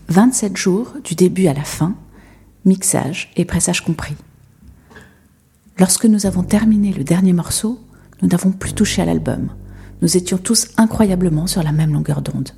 27 0.07 0.55
jours 0.55 0.93
du 1.03 1.15
début 1.15 1.47
à 1.47 1.53
la 1.53 1.65
fin, 1.65 1.95
mixage 2.63 3.29
et 3.35 3.43
pressage 3.43 3.83
compris. 3.83 4.15
Lorsque 5.79 6.05
nous 6.05 6.25
avons 6.25 6.43
terminé 6.43 6.93
le 6.93 7.03
dernier 7.03 7.33
morceau, 7.33 7.79
nous 8.21 8.27
n'avons 8.27 8.51
plus 8.51 8.73
touché 8.73 9.01
à 9.01 9.05
l'album. 9.05 9.49
Nous 10.01 10.17
étions 10.17 10.37
tous 10.37 10.69
incroyablement 10.77 11.47
sur 11.47 11.63
la 11.63 11.71
même 11.71 11.93
longueur 11.93 12.21
d'onde. 12.21 12.49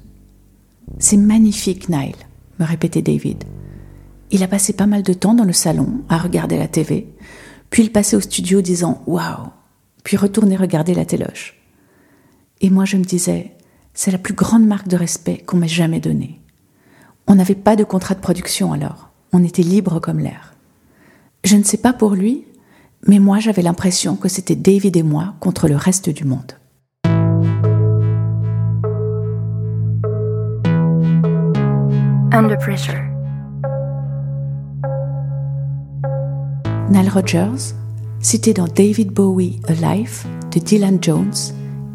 C'est 0.97 1.17
magnifique, 1.17 1.89
Nile, 1.89 2.15
me 2.59 2.65
répétait 2.65 3.01
David. 3.01 3.43
Il 4.31 4.43
a 4.43 4.47
passé 4.47 4.73
pas 4.73 4.87
mal 4.87 5.03
de 5.03 5.13
temps 5.13 5.33
dans 5.33 5.43
le 5.43 5.53
salon 5.53 6.01
à 6.09 6.17
regarder 6.17 6.57
la 6.57 6.67
TV, 6.67 7.07
puis 7.69 7.83
il 7.83 7.91
passait 7.91 8.15
au 8.15 8.21
studio 8.21 8.61
disant 8.61 9.01
Waouh 9.07 9.49
puis 10.03 10.17
retournait 10.17 10.55
regarder 10.55 10.93
la 10.93 11.05
téloche. 11.05 11.55
Et 12.61 12.69
moi 12.69 12.85
je 12.85 12.97
me 12.97 13.03
disais 13.03 13.51
C'est 13.93 14.11
la 14.11 14.17
plus 14.17 14.33
grande 14.33 14.65
marque 14.65 14.87
de 14.87 14.97
respect 14.97 15.37
qu'on 15.37 15.57
m'ait 15.57 15.67
jamais 15.67 15.99
donnée. 15.99 16.41
On 17.27 17.35
n'avait 17.35 17.55
pas 17.55 17.75
de 17.75 17.83
contrat 17.83 18.15
de 18.15 18.21
production 18.21 18.73
alors, 18.73 19.09
on 19.33 19.43
était 19.43 19.61
libre 19.61 19.99
comme 19.99 20.19
l'air. 20.19 20.55
Je 21.43 21.55
ne 21.55 21.63
sais 21.63 21.77
pas 21.77 21.93
pour 21.93 22.15
lui, 22.15 22.45
mais 23.07 23.19
moi 23.19 23.39
j'avais 23.39 23.61
l'impression 23.61 24.15
que 24.15 24.29
c'était 24.29 24.55
David 24.55 24.97
et 24.97 25.03
moi 25.03 25.33
contre 25.39 25.67
le 25.67 25.75
reste 25.75 26.09
du 26.09 26.25
monde. 26.25 26.53
Under 32.31 32.57
Pressure. 32.57 33.01
Nile 36.89 37.09
Rodgers, 37.09 37.73
cité 38.19 38.53
dans 38.53 38.67
David 38.67 39.11
Bowie 39.11 39.59
Alive 39.67 40.25
de 40.53 40.59
Dylan 40.59 40.99
Jones, 41.01 41.33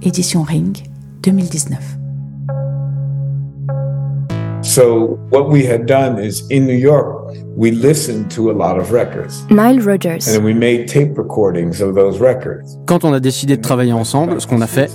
édition 0.02 0.42
Ring, 0.42 0.76
2019. 1.22 1.98
So 4.62 5.18
what 5.30 5.50
we 5.50 5.64
had 5.64 5.86
done 5.86 6.18
is 6.18 6.42
in 6.50 6.66
New 6.66 6.76
York, 6.76 7.23
we 7.56 7.70
listened 7.70 8.30
to 8.30 8.50
a 8.50 8.52
lot 8.52 8.78
of 8.78 8.90
records. 8.90 9.44
Nile 9.50 9.80
Rodgers. 9.80 10.28
And 10.28 10.44
we 10.44 10.52
made 10.52 10.88
tape 10.88 11.16
recordings 11.16 11.80
of 11.80 11.94
those 11.94 12.20
records. 12.20 12.78
Quand 12.86 13.04
on 13.04 13.12
a 13.12 13.20
décidé 13.20 13.56
de 13.56 13.62
travailler 13.62 13.92
ensemble, 13.92 14.40
ce 14.40 14.46
qu'on 14.46 14.60
a 14.60 14.66
fait, 14.66 14.90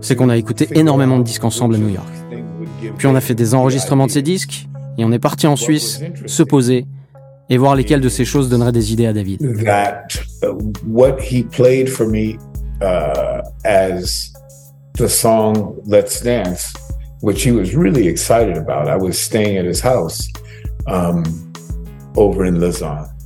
c'est 0.00 0.16
qu'on 0.16 0.28
a 0.28 0.36
écouté 0.36 0.68
énormément 0.74 1.18
de 1.18 1.24
disques 1.24 1.44
ensemble 1.44 1.76
à 1.76 1.78
New 1.78 1.88
York. 1.88 2.08
Puis 2.98 3.06
on 3.06 3.14
a 3.14 3.20
fait 3.20 3.34
des 3.34 3.54
enregistrements 3.54 4.06
de 4.06 4.10
ces 4.10 4.22
disques 4.22 4.68
et 4.98 5.04
on 5.04 5.12
est 5.12 5.18
parti 5.18 5.46
en 5.46 5.56
Suisse 5.56 6.00
se 6.26 6.42
poser 6.42 6.86
et 7.48 7.56
voir 7.56 7.74
lesquelles 7.74 8.00
de 8.00 8.08
ces 8.08 8.24
choses 8.24 8.48
donneraient 8.48 8.72
des 8.72 8.92
idées 8.92 9.06
à 9.06 9.12
David. 9.12 9.40
That 9.64 10.08
uh, 10.42 10.54
what 10.86 11.18
he 11.20 11.42
played 11.42 11.88
for 11.88 12.06
me 12.06 12.36
uh, 12.82 13.42
as 13.64 14.32
the 14.94 15.08
song 15.08 15.76
Let's 15.86 16.22
Dance 16.22 16.72
which 17.22 17.42
he 17.42 17.52
was 17.52 17.74
really 17.74 18.06
excited 18.08 18.56
about. 18.56 18.88
I 18.88 18.96
was 18.96 19.18
staying 19.18 19.58
at 19.58 19.64
his 19.64 19.80
house 19.80 20.28
um. 20.86 21.49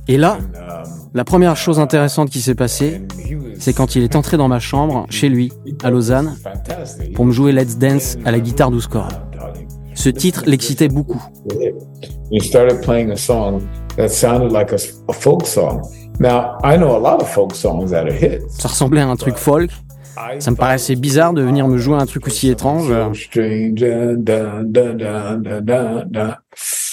Et 0.07 0.17
là, 0.17 0.37
um, 0.37 0.83
la 1.13 1.23
première 1.23 1.57
chose 1.57 1.79
intéressante 1.79 2.29
qui 2.29 2.41
s'est 2.41 2.55
passée, 2.55 3.01
c'est 3.57 3.73
quand 3.73 3.95
il 3.95 4.03
est 4.03 4.15
entré 4.15 4.37
dans 4.37 4.47
ma 4.47 4.59
chambre, 4.59 5.05
chez 5.09 5.29
lui, 5.29 5.51
à 5.83 5.89
Lausanne, 5.89 6.35
pour 7.15 7.25
me 7.25 7.31
jouer 7.31 7.51
Let's 7.51 7.77
Dance 7.77 8.17
à 8.25 8.31
la 8.31 8.39
guitare 8.39 8.69
12 8.69 8.87
cordes. 8.87 9.19
Ce 9.95 10.09
titre 10.09 10.43
l'excitait 10.45 10.89
beaucoup. 10.89 11.23
Ça 18.49 18.67
ressemblait 18.67 19.01
à 19.01 19.07
un 19.07 19.15
truc 19.15 19.37
folk, 19.37 19.71
ça 20.39 20.51
me 20.51 20.55
paraissait 20.55 20.95
bizarre 20.95 21.33
de 21.33 21.41
venir 21.41 21.67
me 21.67 21.77
jouer 21.77 21.97
un 21.97 22.05
truc 22.05 22.27
aussi 22.27 22.49
étrange. 22.49 22.91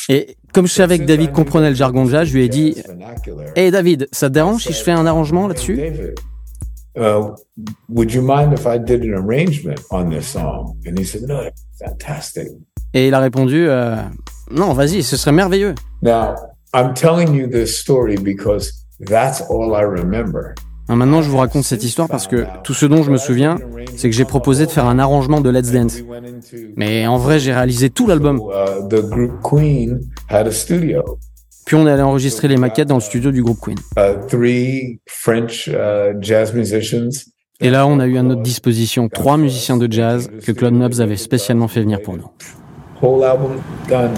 Et 0.09 0.37
comme 0.52 0.66
je 0.66 0.73
savais 0.73 0.99
que 0.99 1.04
David 1.04 1.32
comprenait 1.32 1.71
le 1.71 1.76
jargon 1.76 2.04
de 2.04 2.11
jazz, 2.11 2.28
je 2.28 2.35
lui 2.35 2.44
ai 2.44 2.49
dit 2.49 2.76
Hey 3.56 3.71
David, 3.71 4.09
ça 4.12 4.28
te 4.28 4.35
dérange 4.35 4.64
si 4.64 4.73
je 4.73 4.82
fais 4.82 4.90
un 4.92 5.06
arrangement 5.06 5.49
là-dessus? 5.49 5.78
Et 12.94 13.09
il 13.09 13.14
a 13.14 13.18
répondu 13.21 13.66
euh, 13.68 13.97
Non, 14.50 14.75
vas-y, 14.75 15.02
ce 15.02 15.16
serait 15.16 15.32
merveilleux. 15.32 15.75
Now, 16.02 16.35
I'm 16.75 16.92
telling 16.94 17.35
you 17.35 17.47
this 17.47 17.78
story 17.78 18.16
because 18.16 18.73
that's 19.06 19.40
all 19.40 19.75
I 19.75 19.85
remember. 19.85 20.54
Maintenant, 20.88 21.22
je 21.22 21.30
vous 21.30 21.38
raconte 21.38 21.64
cette 21.64 21.84
histoire 21.84 22.08
parce 22.08 22.26
que 22.26 22.44
tout 22.64 22.74
ce 22.74 22.86
dont 22.86 23.02
je 23.02 23.10
me 23.10 23.16
souviens, 23.16 23.56
c'est 23.96 24.10
que 24.10 24.16
j'ai 24.16 24.24
proposé 24.24 24.66
de 24.66 24.70
faire 24.70 24.86
un 24.86 24.98
arrangement 24.98 25.40
de 25.40 25.48
Let's 25.48 25.72
Dance. 25.72 25.98
Mais 26.76 27.06
en 27.06 27.16
vrai, 27.16 27.38
j'ai 27.38 27.52
réalisé 27.52 27.88
tout 27.88 28.06
l'album. 28.06 28.40
Puis 31.64 31.76
on 31.76 31.86
est 31.86 31.90
allé 31.90 32.02
enregistrer 32.02 32.48
les 32.48 32.56
maquettes 32.56 32.88
dans 32.88 32.96
le 32.96 33.00
studio 33.00 33.30
du 33.30 33.42
groupe 33.42 33.58
Queen. 33.60 33.78
Et 37.60 37.70
là, 37.70 37.86
on 37.86 38.00
a 38.00 38.06
eu 38.06 38.18
à 38.18 38.22
notre 38.22 38.42
disposition 38.42 39.08
trois 39.08 39.36
musiciens 39.36 39.76
de 39.76 39.90
jazz 39.90 40.28
que 40.44 40.52
Claude 40.52 40.74
Nobs 40.74 41.00
avait 41.00 41.16
spécialement 41.16 41.68
fait 41.68 41.80
venir 41.80 42.02
pour 42.02 42.16
nous. 42.16 42.26
whole 43.00 43.24
album 43.24 43.52
done. 43.88 44.10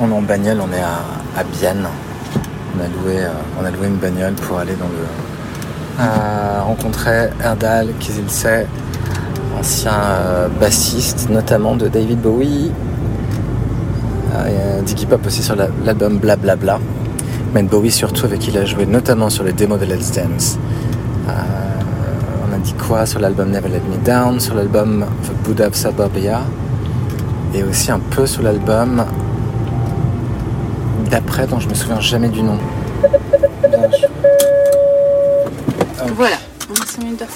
On 0.00 0.10
est 0.10 0.12
en 0.12 0.22
bagnole, 0.22 0.58
on 0.60 0.72
est 0.72 0.80
à, 0.80 1.00
à 1.38 1.44
Bienne. 1.44 1.86
On 2.76 2.82
a, 2.82 2.88
loué, 2.88 3.22
euh, 3.22 3.28
on 3.58 3.64
a 3.64 3.70
loué 3.70 3.86
une 3.86 3.96
bagnole 3.96 4.34
pour 4.34 4.58
aller 4.58 4.74
dans 4.74 4.88
le. 4.88 6.62
rencontrer 6.62 7.30
Erdal 7.42 7.88
Kizilse, 7.98 8.46
ancien 9.58 9.92
euh, 9.92 10.48
bassiste, 10.60 11.30
notamment 11.30 11.74
de 11.76 11.88
David 11.88 12.20
Bowie. 12.20 12.70
Euh, 14.34 14.82
Diggy 14.82 15.06
Pop 15.06 15.24
aussi 15.24 15.42
sur 15.42 15.56
l'album 15.56 16.18
Blablabla. 16.18 16.78
Mais 17.54 17.62
Bowie 17.62 17.90
surtout 17.90 18.26
avec 18.26 18.40
qui 18.40 18.50
il 18.50 18.58
a 18.58 18.66
joué 18.66 18.84
notamment 18.84 19.30
sur 19.30 19.44
les 19.44 19.52
démos 19.52 19.80
de 19.80 19.86
Let's 19.86 20.12
Dance. 20.12 20.58
on 21.26 22.54
a 22.54 22.58
dit 22.58 22.74
quoi 22.74 23.06
sur 23.06 23.20
l'album 23.20 23.50
Never 23.50 23.68
Let 23.68 23.82
Me 23.90 24.04
Down, 24.04 24.38
sur 24.38 24.54
l'album 24.54 25.06
The 25.24 25.46
Buddha 25.46 25.68
of 25.68 26.10
et 27.54 27.62
aussi 27.62 27.90
un 27.90 28.00
peu 28.00 28.26
sur 28.26 28.42
l'album 28.42 29.02
d'après 31.10 31.46
dont 31.46 31.60
je 31.60 31.68
me 31.68 31.74
souviens 31.74 32.00
jamais 32.00 32.28
du 32.28 32.42
nom. 32.42 32.58
Voilà, 36.14 36.36
on 36.70 36.74
a 36.74 36.86
5 36.86 37.04
minutes 37.04 37.20
de 37.20 37.26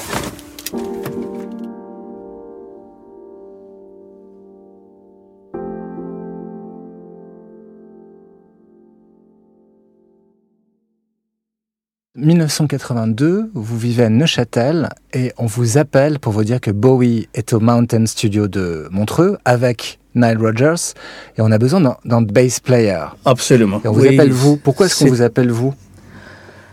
1982, 12.17 13.51
vous 13.55 13.79
vivez 13.79 14.05
à 14.05 14.09
Neuchâtel 14.11 14.91
et 15.15 15.33
on 15.39 15.47
vous 15.47 15.79
appelle 15.79 16.19
pour 16.19 16.33
vous 16.33 16.45
dire 16.45 16.61
que 16.61 16.71
Bowie 16.71 17.29
est 17.35 17.53
au 17.53 17.61
Mountain 17.61 18.05
Studio 18.05 18.47
de 18.47 18.89
Montreux 18.91 19.39
avec 19.45 20.00
Nile 20.15 20.39
Rodgers 20.39 20.95
et 21.37 21.41
on 21.41 21.51
a 21.51 21.59
besoin 21.59 21.97
d'un 22.05 22.23
bass 22.23 22.61
player. 22.61 23.05
Absolument. 23.25 23.81
Et 23.85 23.89
on 23.89 23.93
vous 23.93 24.07
appelle 24.07 24.33
vous. 24.33 24.57
Pourquoi 24.57 24.87
est-ce 24.87 25.05
qu'on 25.05 25.11
vous 25.11 25.23
appelle 25.23 25.51
vous? 25.51 25.75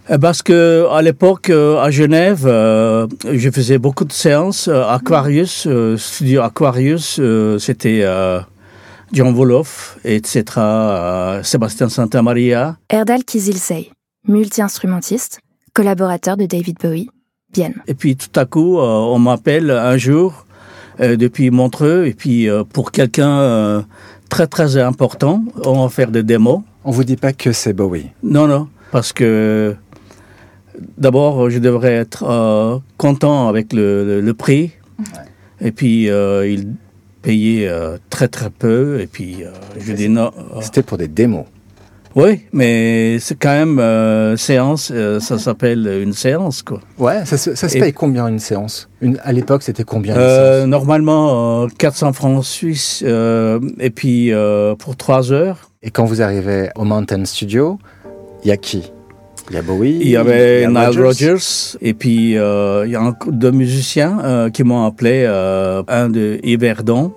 Eh, 0.09 0.17
parce 0.17 0.41
que 0.41 0.87
à 0.91 1.01
l'époque 1.01 1.49
euh, 1.49 1.79
à 1.79 1.91
Genève, 1.91 2.45
euh, 2.45 3.07
je 3.29 3.49
faisais 3.49 3.77
beaucoup 3.77 4.05
de 4.05 4.13
séances. 4.13 4.69
Euh, 4.69 4.87
Aquarius, 4.87 5.67
studio 5.97 6.41
Aquarius, 6.41 7.19
c'était 7.59 8.05
John 9.11 9.35
Wolof, 9.35 9.97
etc. 10.05 10.43
Sébastien 11.43 11.89
Santamaria. 11.89 12.77
Erdal 12.89 13.23
Kizilsey 13.23 13.91
multi-instrumentiste, 14.27 15.39
collaborateur 15.73 16.35
de 16.35 16.45
David 16.45 16.77
Bowie, 16.81 17.09
Bien. 17.53 17.71
Et 17.87 17.93
puis 17.93 18.17
tout 18.17 18.37
à 18.37 18.43
coup, 18.43 18.77
on 18.77 19.19
m'appelle 19.19 19.71
un 19.71 19.95
jour 19.95 20.45
depuis 20.99 21.51
Montreux, 21.51 22.05
et 22.05 22.13
puis 22.13 22.49
euh, 22.49 22.63
pour 22.63 22.91
quelqu'un 22.91 23.85
très 24.29 24.47
très 24.47 24.77
important, 24.77 25.43
on 25.65 25.83
va 25.83 25.89
faire 25.89 26.11
des 26.11 26.23
démos. 26.23 26.61
On 26.83 26.91
vous 26.91 27.03
dit 27.03 27.17
pas 27.17 27.33
que 27.33 27.51
c'est 27.51 27.73
Bowie. 27.73 28.07
Non, 28.23 28.47
non, 28.47 28.67
parce 28.91 29.13
que 29.13 29.75
d'abord, 30.97 31.49
je 31.49 31.59
devrais 31.59 31.93
être 31.93 32.81
content 32.97 33.47
avec 33.47 33.73
le, 33.73 34.31
prix, 34.31 34.71
et 35.61 35.71
puis 35.71 36.05
il 36.05 36.73
payait 37.21 37.69
très 38.09 38.27
très 38.27 38.49
peu, 38.49 38.99
et 39.01 39.07
puis 39.07 39.43
je 39.79 39.93
dis 39.93 40.09
non. 40.09 40.31
C'était 40.61 40.83
pour 40.83 40.97
des 40.97 41.07
démos 41.07 41.45
oui, 42.17 42.41
mais 42.51 43.19
c'est 43.19 43.35
quand 43.35 43.53
même 43.53 43.77
euh, 43.77 44.35
séance, 44.37 44.91
euh, 44.91 45.19
ça 45.19 45.37
s'appelle 45.37 45.87
une 46.01 46.13
séance, 46.13 46.63
quoi. 46.63 46.79
Ouais, 46.97 47.23
ça, 47.25 47.37
se 47.37 47.77
paye 47.77 47.93
combien 47.93 48.27
une 48.27 48.39
séance? 48.39 48.89
Une, 49.01 49.19
À 49.23 49.31
l'époque, 49.31 49.61
c'était 49.61 49.83
combien 49.83 50.17
euh, 50.17 50.65
Normalement, 50.65 51.67
400 51.67 52.13
francs 52.13 52.43
suisses, 52.43 53.03
et 53.03 53.89
puis 53.91 54.31
pour 54.79 54.95
3 54.95 55.31
heures. 55.31 55.69
Et 55.83 55.91
quand 55.91 56.05
vous 56.05 56.23
arrivez 56.23 56.71
au 56.75 56.85
Mountain 56.85 57.23
Studio, 57.25 57.77
il 58.43 58.47
y 58.47 58.51
a 58.51 58.57
qui? 58.57 58.91
Il 59.51 59.55
y 59.55 59.59
a 59.59 59.61
Bowie. 59.61 59.99
Il 60.01 60.09
y 60.09 60.17
avait 60.17 60.65
Nile 60.67 60.99
Rodgers. 60.99 61.77
Et 61.81 61.93
puis, 61.93 62.31
il 62.31 62.89
y 62.89 62.95
a 62.95 63.13
deux 63.27 63.51
musiciens 63.51 64.49
qui 64.51 64.63
m'ont 64.63 64.87
appelé, 64.87 65.23
un 65.87 66.09
de 66.09 66.39
Yverdon 66.41 67.13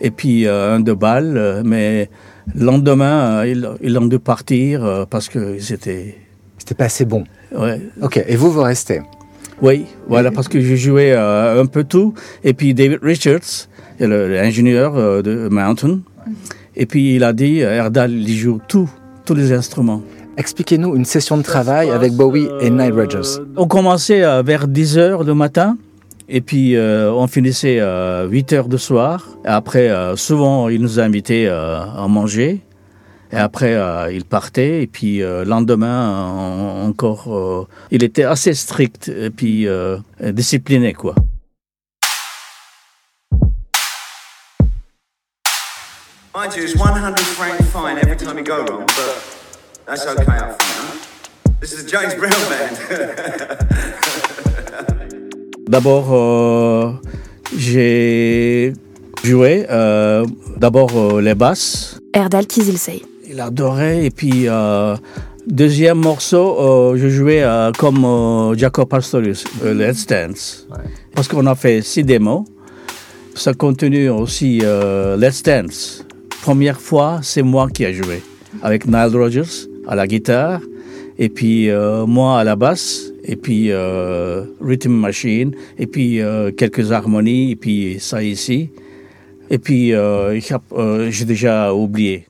et 0.00 0.12
puis 0.12 0.46
un 0.46 0.78
de 0.78 0.92
Bâle. 0.92 1.62
mais 1.64 2.08
le 2.52 2.64
lendemain, 2.64 3.44
euh, 3.44 3.76
ils, 3.80 3.98
ont 3.98 4.06
dû 4.06 4.18
partir 4.18 4.84
euh, 4.84 5.04
parce 5.08 5.28
que 5.28 5.58
c'était. 5.58 6.18
C'était 6.58 6.74
pas 6.74 6.84
assez 6.84 7.04
bon. 7.04 7.24
Ouais. 7.54 7.80
Ok. 8.00 8.22
Et 8.26 8.36
vous, 8.36 8.50
vous 8.50 8.62
restez? 8.62 9.02
Oui, 9.60 9.86
voilà, 10.08 10.30
parce 10.30 10.48
que 10.48 10.60
j'ai 10.60 10.76
joué 10.76 11.12
euh, 11.12 11.60
un 11.60 11.66
peu 11.66 11.84
tout. 11.84 12.14
Et 12.42 12.54
puis 12.54 12.74
David 12.74 13.00
Richards, 13.02 13.68
l'ingénieur 14.00 15.22
de 15.22 15.48
Mountain. 15.48 16.00
Et 16.74 16.86
puis 16.86 17.16
il 17.16 17.24
a 17.24 17.32
dit, 17.32 17.58
Erdal, 17.58 18.12
il 18.12 18.36
joue 18.36 18.60
tout, 18.66 18.90
tous 19.24 19.34
les 19.34 19.52
instruments. 19.52 20.02
Expliquez-nous 20.36 20.96
une 20.96 21.04
session 21.04 21.36
de 21.36 21.42
travail 21.42 21.90
avec 21.90 22.14
Bowie 22.14 22.48
et 22.60 22.70
Nile 22.70 22.92
Rodgers. 22.92 23.40
On 23.56 23.68
commençait 23.68 24.42
vers 24.42 24.66
10 24.66 24.98
heures 24.98 25.22
le 25.22 25.34
matin. 25.34 25.76
Et 26.28 26.40
puis, 26.40 26.74
euh, 26.74 27.12
on 27.12 27.26
finissait 27.26 27.80
à 27.80 28.24
8 28.24 28.52
heures 28.54 28.68
de 28.68 28.78
soir. 28.78 29.28
Et 29.44 29.48
après, 29.48 29.90
euh, 29.90 30.16
souvent, 30.16 30.68
il 30.68 30.80
nous 30.80 30.98
invitait 30.98 31.46
euh, 31.46 31.82
à 31.82 32.08
manger. 32.08 32.62
Et 33.32 33.36
après, 33.36 33.76
il 34.12 34.24
partait. 34.24 34.82
Et 34.82 34.86
puis, 34.86 35.18
le 35.18 35.42
lendemain, 35.42 36.84
encore, 36.86 37.66
il 37.90 38.04
était 38.04 38.22
assez 38.22 38.54
strict 38.54 39.08
et 39.08 39.30
puis 39.30 39.66
discipliné, 40.20 40.92
quoi. 40.92 41.16
Mind 46.36 46.54
you, 46.56 46.62
it's 46.62 46.76
100 46.76 47.18
franc 47.36 47.64
fine 47.72 47.96
every 47.98 48.16
time 48.16 48.36
you 48.36 48.44
go 48.44 48.64
wrong, 48.64 48.86
but 48.86 49.22
that's 49.86 50.06
okay 50.06 50.36
up 50.36 50.60
front. 50.60 51.08
This 51.60 51.72
is 51.72 51.84
James 51.90 52.14
Brown 52.14 52.32
Band. 52.48 53.58
D'abord, 55.74 56.06
euh, 56.12 56.92
j'ai 57.58 58.72
joué 59.24 59.66
euh, 59.68 60.24
d'abord 60.56 60.92
euh, 60.94 61.20
les 61.20 61.34
basses. 61.34 61.98
Erdal 62.12 62.46
Kizilsey. 62.46 63.02
Il 63.28 63.40
adorait. 63.40 64.06
Et 64.06 64.10
puis, 64.10 64.46
deuxième 65.48 65.98
morceau, 65.98 66.94
je 66.94 67.08
jouais 67.08 67.44
comme 67.76 68.54
Jacob 68.56 68.88
Pastorius, 68.88 69.46
Let's 69.64 70.06
Dance. 70.06 70.68
Parce 71.12 71.26
qu'on 71.26 71.44
a 71.46 71.56
fait 71.56 71.82
six 71.82 72.04
démos. 72.04 72.44
Ça 73.34 73.52
continue 73.52 74.10
aussi 74.10 74.60
Let's 75.18 75.42
Dance. 75.42 76.04
Première 76.42 76.80
fois, 76.80 77.18
c'est 77.20 77.42
moi 77.42 77.68
qui 77.68 77.82
ai 77.82 77.94
joué. 77.94 78.22
Avec 78.62 78.86
Nile 78.86 79.10
Rodgers 79.12 79.66
à 79.88 79.96
la 79.96 80.06
guitare. 80.06 80.60
Et 81.18 81.28
puis, 81.28 81.68
moi 82.06 82.38
à 82.38 82.44
la 82.44 82.54
basse 82.54 83.10
et 83.24 83.36
puis 83.36 83.70
euh, 83.70 84.44
Rhythm 84.60 84.92
Machine, 84.92 85.52
et 85.78 85.86
puis 85.86 86.20
euh, 86.20 86.52
quelques 86.52 86.92
harmonies, 86.92 87.52
et 87.52 87.56
puis 87.56 87.98
ça 87.98 88.22
ici. 88.22 88.70
Et 89.50 89.58
puis 89.58 89.92
euh, 89.92 90.38
euh 90.72 91.10
j'ai 91.10 91.24
déjà 91.24 91.72
oublié. 91.74 92.26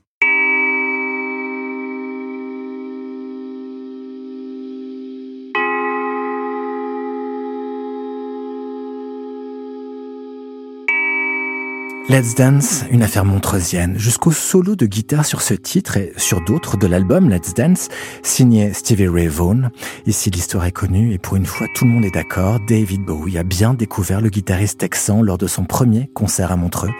Let's 12.15 12.33
Dance, 12.33 12.85
une 12.91 13.03
affaire 13.03 13.25
montreusienne, 13.25 13.99
jusqu'au 13.99 14.31
solo 14.31 14.77
de 14.77 14.85
guitare 14.85 15.25
sur 15.25 15.41
ce 15.41 15.53
titre 15.53 15.97
et 15.97 16.13
sur 16.15 16.39
d'autres 16.39 16.77
de 16.77 16.87
l'album 16.87 17.29
Let's 17.29 17.53
Dance, 17.53 17.89
signé 18.23 18.71
Stevie 18.71 19.09
Ray 19.09 19.27
Vaughan. 19.27 19.63
Ici, 20.05 20.29
l'histoire 20.29 20.63
est 20.63 20.71
connue 20.71 21.11
et 21.11 21.17
pour 21.17 21.35
une 21.35 21.45
fois, 21.45 21.67
tout 21.75 21.83
le 21.83 21.91
monde 21.91 22.05
est 22.05 22.13
d'accord. 22.13 22.61
David 22.69 23.01
Bowie 23.01 23.37
a 23.37 23.43
bien 23.43 23.73
découvert 23.73 24.21
le 24.21 24.29
guitariste 24.29 24.79
texan 24.79 25.23
lors 25.23 25.37
de 25.37 25.45
son 25.45 25.65
premier 25.65 26.09
concert 26.13 26.53
à 26.53 26.55
Montreux. 26.55 26.91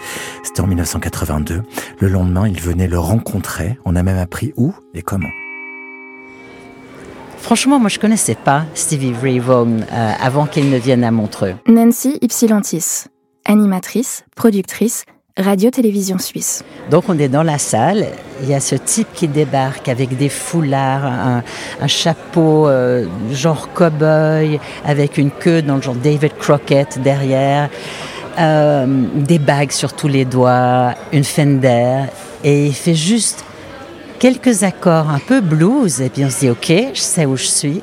C'était 0.43 0.59
en 0.59 0.67
1982. 0.67 1.63
Le 1.97 2.07
lendemain, 2.09 2.49
il 2.49 2.59
venait 2.59 2.89
le 2.89 2.99
rencontrer. 2.99 3.79
On 3.85 3.95
a 3.95 4.03
même 4.03 4.17
appris 4.17 4.51
où 4.57 4.73
et 4.93 5.01
comment. 5.01 5.29
Franchement, 7.37 7.79
moi, 7.79 7.87
je 7.87 7.99
connaissais 7.99 8.35
pas 8.35 8.65
Stevie 8.73 9.13
Ray 9.13 9.39
Vaughan 9.39 9.77
euh, 9.79 10.11
avant 10.19 10.45
qu'il 10.45 10.69
ne 10.69 10.77
vienne 10.77 11.05
à 11.05 11.11
Montreux. 11.11 11.55
Nancy 11.67 12.17
Ypsilantis, 12.21 13.05
animatrice, 13.45 14.25
productrice, 14.35 15.05
radio-télévision 15.37 16.17
suisse. 16.17 16.63
Donc 16.89 17.05
on 17.09 17.19
est 17.19 17.27
dans 17.27 17.43
la 17.43 17.57
salle, 17.57 18.07
il 18.41 18.49
y 18.49 18.53
a 18.53 18.59
ce 18.59 18.75
type 18.75 19.07
qui 19.13 19.27
débarque 19.27 19.89
avec 19.89 20.15
des 20.17 20.29
foulards, 20.29 21.05
un, 21.05 21.87
chapeau 21.87 22.67
euh, 22.67 23.05
genre 23.31 23.69
cow-boy, 23.73 24.59
avec 24.85 25.17
une 25.17 25.31
queue 25.31 25.61
dans 25.61 25.75
le 25.75 25.81
genre 25.81 25.95
David 25.95 26.37
Crockett 26.37 26.99
derrière, 27.01 27.69
euh, 28.39 28.85
des 29.15 29.39
bagues 29.39 29.71
sur 29.71 29.93
tous 29.93 30.07
les 30.07 30.25
doigts, 30.25 30.93
une 31.11 31.25
Fender, 31.25 32.03
et 32.43 32.67
il 32.67 32.73
fait 32.73 32.95
juste 32.95 33.43
quelques 34.19 34.63
accords 34.63 35.09
un 35.09 35.19
peu 35.19 35.41
blues, 35.41 36.01
et 36.01 36.09
puis 36.09 36.23
on 36.23 36.29
se 36.29 36.39
dit 36.39 36.49
ok, 36.49 36.93
je 36.93 37.01
sais 37.01 37.25
où 37.25 37.35
je 37.35 37.45
suis, 37.45 37.81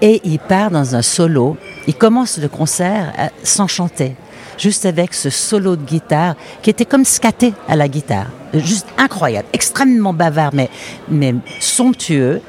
et 0.00 0.22
il 0.24 0.38
part 0.38 0.70
dans 0.70 0.96
un 0.96 1.02
solo, 1.02 1.58
il 1.86 1.94
commence 1.94 2.38
le 2.38 2.48
concert 2.48 3.12
sans 3.42 3.66
chanter 3.66 4.14
juste 4.60 4.86
avec 4.86 5.14
ce 5.14 5.30
solo 5.30 5.76
de 5.76 5.84
guitare 5.84 6.34
qui 6.62 6.70
était 6.70 6.84
comme 6.84 7.04
scaté 7.04 7.54
à 7.68 7.76
la 7.76 7.88
guitare. 7.88 8.26
Juste 8.54 8.86
incroyable, 8.98 9.48
extrêmement 9.52 10.12
bavard, 10.12 10.50
mais, 10.52 10.68
mais 11.08 11.34
somptueux. 11.60 12.42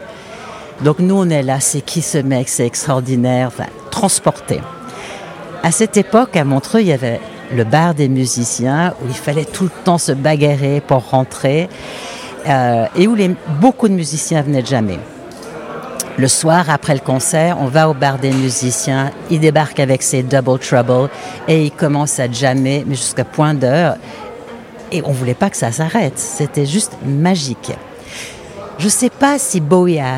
Donc 0.84 1.00
nous, 1.00 1.16
on 1.16 1.30
est 1.30 1.44
là, 1.44 1.60
c'est 1.60 1.82
qui 1.82 2.02
ce 2.02 2.18
mec, 2.18 2.50
c'est 2.50 2.66
extraordinaire, 2.66 3.48
enfin, 3.48 3.68
transporté. 3.92 4.60
À 5.64 5.72
cette 5.72 5.96
époque, 5.96 6.36
à 6.36 6.44
Montreux, 6.44 6.82
il 6.82 6.88
y 6.88 6.92
avait 6.92 7.20
le 7.56 7.64
bar 7.64 7.94
des 7.94 8.10
musiciens 8.10 8.94
où 9.02 9.08
il 9.08 9.16
fallait 9.16 9.46
tout 9.46 9.66
le 9.66 9.84
temps 9.84 9.98
se 9.98 10.12
bagarrer 10.12 10.82
pour 10.82 11.10
rentrer 11.10 11.70
euh, 12.48 12.86
et 12.96 13.08
où 13.08 13.16
les, 13.16 13.30
beaucoup 13.60 13.88
de 13.88 13.94
musiciens 13.94 14.42
venaient 14.42 14.66
jamais. 14.66 15.00
Le 16.18 16.28
soir, 16.28 16.70
après 16.70 16.94
le 16.94 17.00
concert, 17.00 17.58
on 17.60 17.66
va 17.66 17.90
au 17.90 17.94
bar 17.94 18.20
des 18.20 18.32
musiciens, 18.32 19.12
il 19.30 19.40
débarque 19.40 19.80
avec 19.80 20.04
ses 20.04 20.24
Double 20.24 20.60
Trouble 20.60 21.10
et 21.48 21.66
il 21.66 21.72
commence 21.72 22.20
à 22.20 22.30
jammer, 22.30 22.84
mais 22.86 22.96
jusqu'à 22.96 23.24
point 23.24 23.54
d'heure. 23.54 23.96
Et 24.92 25.02
on 25.06 25.12
voulait 25.12 25.34
pas 25.34 25.50
que 25.50 25.58
ça 25.58 25.72
s'arrête, 25.72 26.20
c'était 26.20 26.66
juste 26.66 26.98
magique. 27.06 27.72
Je 28.78 28.90
sais 28.90 29.10
pas 29.10 29.40
si 29.40 29.62
Bowie 29.62 30.00
a 30.00 30.18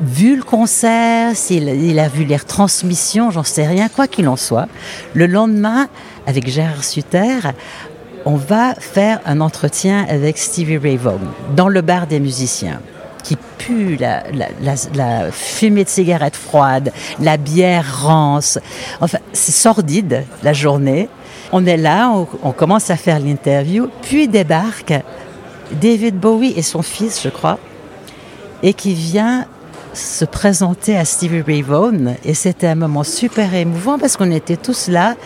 vu 0.00 0.36
le 0.36 0.44
concert, 0.44 1.34
s'il 1.34 1.98
a 1.98 2.08
vu 2.08 2.24
les 2.24 2.36
retransmissions, 2.36 3.32
j'en 3.32 3.42
sais 3.42 3.66
rien, 3.66 3.88
quoi 3.88 4.06
qu'il 4.06 4.28
en 4.28 4.36
soit. 4.36 4.68
Le 5.14 5.26
lendemain, 5.26 5.88
avec 6.28 6.48
Gérard 6.48 6.84
Sutter, 6.84 7.38
on 8.24 8.36
va 8.36 8.74
faire 8.76 9.20
un 9.26 9.40
entretien 9.40 10.06
avec 10.08 10.38
Stevie 10.38 10.78
Ray 10.78 10.96
Vaughan 10.96 11.18
dans 11.56 11.68
le 11.68 11.80
bar 11.80 12.06
des 12.06 12.20
musiciens 12.20 12.80
qui 13.22 13.36
pue 13.58 13.96
la, 13.96 15.30
fumée 15.30 15.84
de 15.84 15.88
cigarettes 15.88 16.36
froides, 16.36 16.92
la 17.20 17.36
bière 17.36 18.02
rance. 18.04 18.58
Enfin, 19.00 19.18
c'est 19.32 19.52
sordide 19.52 20.24
la 20.42 20.52
journée. 20.52 21.08
On 21.52 21.66
est 21.66 21.76
là, 21.76 22.10
on, 22.10 22.26
on 22.42 22.52
commence 22.52 22.90
à 22.90 22.96
faire 22.96 23.20
l'interview, 23.20 23.88
puis 24.02 24.26
débarque 24.26 24.94
David 25.80 26.18
Bowie 26.18 26.54
et 26.56 26.62
son 26.62 26.82
fils, 26.82 27.20
je 27.22 27.28
crois, 27.28 27.58
et 28.62 28.74
qui 28.74 28.94
vient 28.94 29.46
se 29.94 30.24
présenter 30.24 30.96
à 30.96 31.04
Stevie 31.04 31.42
Ray 31.42 31.62
Vaughan 31.62 32.14
et 32.24 32.34
c'était 32.34 32.66
un 32.66 32.74
moment 32.74 33.04
super 33.04 33.54
émouvant 33.54 33.98
parce 33.98 34.16
qu'on 34.16 34.30
était 34.30 34.56
tous 34.56 34.88
là 34.88 35.16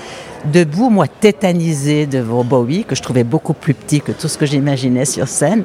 debout, 0.46 0.90
moi 0.90 1.06
tétanisé 1.08 2.06
devant 2.06 2.44
Bowie, 2.44 2.84
que 2.84 2.94
je 2.94 3.02
trouvais 3.02 3.24
beaucoup 3.24 3.52
plus 3.52 3.74
petit 3.74 4.00
que 4.00 4.12
tout 4.12 4.28
ce 4.28 4.38
que 4.38 4.46
j'imaginais 4.46 5.04
sur 5.04 5.28
scène. 5.28 5.64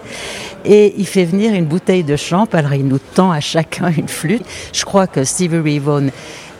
Et 0.66 0.94
il 0.98 1.08
fait 1.08 1.26
venir 1.26 1.54
une 1.54 1.66
bouteille 1.66 2.04
de 2.04 2.16
champ, 2.16 2.46
alors 2.54 2.74
il 2.74 2.86
nous 2.88 3.00
tend 3.00 3.32
à 3.32 3.40
chacun 3.40 3.92
une 3.96 4.08
flûte. 4.08 4.44
Je 4.74 4.84
crois 4.86 5.08
que 5.08 5.24
Stevie 5.24 5.60
Ray 5.60 5.80
Vaughan 5.80 6.08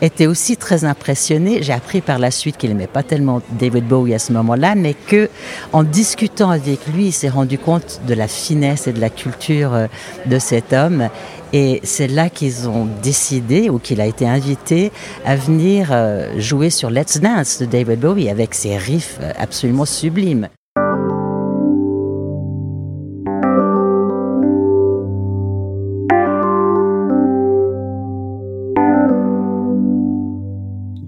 était 0.02 0.26
aussi 0.26 0.56
très 0.56 0.84
impressionné. 0.84 1.62
J'ai 1.62 1.72
appris 1.72 2.00
par 2.00 2.18
la 2.18 2.32
suite 2.32 2.56
qu'il 2.56 2.70
n'aimait 2.70 2.88
pas 2.88 3.04
tellement 3.04 3.40
David 3.50 3.86
Bowie 3.86 4.14
à 4.14 4.18
ce 4.18 4.32
moment-là, 4.32 4.74
mais 4.74 4.94
que 4.94 5.30
en 5.72 5.84
discutant 5.84 6.50
avec 6.50 6.80
lui, 6.88 7.06
il 7.06 7.12
s'est 7.12 7.28
rendu 7.28 7.56
compte 7.56 8.00
de 8.06 8.14
la 8.14 8.26
finesse 8.26 8.88
et 8.88 8.92
de 8.92 9.00
la 9.00 9.10
culture 9.10 9.72
euh, 9.72 9.86
de 10.26 10.38
cet 10.40 10.72
homme. 10.72 11.08
Et 11.52 11.80
c'est 11.82 12.08
là 12.08 12.30
qu'ils 12.30 12.68
ont 12.68 12.88
décidé, 13.02 13.68
ou 13.68 13.78
qu'il 13.78 14.00
a 14.00 14.06
été 14.06 14.26
invité, 14.26 14.90
à 15.24 15.36
venir 15.36 15.88
euh, 15.90 16.38
jouer 16.38 16.70
sur 16.70 16.90
Let's 16.90 17.20
Dance 17.20 17.60
de 17.60 17.66
David 17.66 18.00
Bowie 18.00 18.28
avec 18.28 18.54
ses 18.54 18.76
riffs 18.76 19.18
euh, 19.20 19.32
absolument 19.38 19.84
sublimes. 19.84 20.48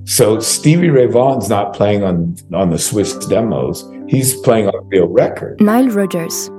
So 0.07 0.38
Stevie 0.38 0.90
Ray 0.90 1.09
Vaughan's 1.09 1.48
not 1.48 1.72
playing 1.72 2.04
on 2.04 2.37
on 2.52 2.70
the 2.70 2.78
Swiss 2.78 3.14
demos. 3.26 3.83
He's 4.07 4.35
playing 4.42 4.68
on 4.68 4.74
a 4.74 4.83
real 4.83 5.09
record. 5.09 5.61
Nile 5.61 5.90
Rodgers. 5.90 6.54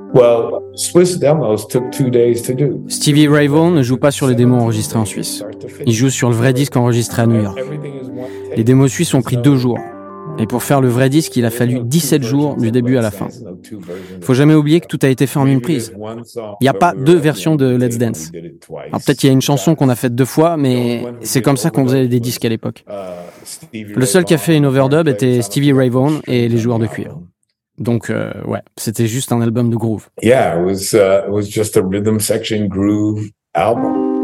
Stevie 2.88 3.28
Ray 3.28 3.47
Vaughan 3.47 3.71
ne 3.71 3.84
joue 3.84 3.97
pas 3.97 4.12
sur 4.12 4.28
les 4.28 4.36
démos 4.36 4.62
enregistrés 4.62 4.97
en 4.97 5.04
Suisse. 5.04 5.43
Il 5.86 5.91
joue 5.93 6.10
sur 6.10 6.30
le 6.30 6.36
vrai 6.36 6.54
disque 6.54 6.78
enregistré 6.78 7.23
à 7.23 7.28
New 7.28 7.41
York. 7.41 7.60
Les 8.56 8.63
démos 8.63 8.89
suisses 8.89 9.13
ont 9.13 9.21
pris 9.21 9.36
deux 9.36 9.58
jours. 9.58 9.78
Et 10.38 10.47
pour 10.47 10.63
faire 10.63 10.80
le 10.80 10.88
vrai 10.88 11.10
disque, 11.10 11.36
il 11.36 11.45
a 11.45 11.49
fallu 11.49 11.80
17 11.84 12.23
jours 12.23 12.56
du 12.56 12.71
début 12.71 12.97
à 12.97 13.01
la 13.01 13.12
fin. 13.12 13.28
Faut 14.21 14.34
jamais 14.34 14.54
oublier 14.54 14.80
que 14.80 14.88
tout 14.88 14.99
a 15.01 15.08
été 15.08 15.28
fait 15.28 15.39
en 15.39 15.47
une 15.47 15.62
prise. 15.62 15.93
Il 15.97 16.63
n'y 16.63 16.69
a 16.69 16.73
pas 16.73 16.93
deux 16.93 17.17
versions 17.17 17.56
de 17.56 17.75
Let's 17.75 17.97
Dance. 17.97 18.32
Peut-être 18.32 19.23
il 19.23 19.28
y 19.28 19.30
a 19.30 19.34
une 19.34 19.41
chanson 19.41 19.75
qu'on 19.75 19.89
a 19.89 19.95
faite 19.95 20.15
deux 20.15 20.25
fois, 20.25 20.56
mais 20.56 21.04
c'est 21.21 21.41
comme 21.41 21.58
ça 21.58 21.71
qu'on 21.71 21.84
faisait 21.84 22.08
des 22.08 22.21
disques 22.21 22.45
à 22.45 22.49
l'époque. 22.49 22.86
Le 23.73 24.06
seul 24.06 24.23
qui 24.23 24.34
a 24.34 24.38
fait 24.38 24.56
une 24.56 24.65
overdub 24.65 25.10
était 25.10 25.41
Stevie 25.41 25.73
Ray 25.73 25.89
Vaughan 25.89 26.21
et 26.25 26.47
les 26.47 26.58
joueurs 26.58 26.80
de 26.80 26.88
cuir. 26.88 27.17
Donc 27.77 28.09
euh, 28.09 28.31
ouais, 28.45 28.61
c'était 28.77 29.07
juste 29.07 29.31
un 29.31 29.41
album 29.41 29.69
de 29.69 29.75
groove. 29.75 30.07
Yeah, 30.21 30.59
it 30.59 30.65
was 30.65 30.93
uh, 30.93 31.25
it 31.27 31.31
was 31.31 31.43
just 31.49 31.75
a 31.75 31.83
rhythm 31.83 32.19
section 32.19 32.67
groove 32.67 33.29
album. 33.53 34.15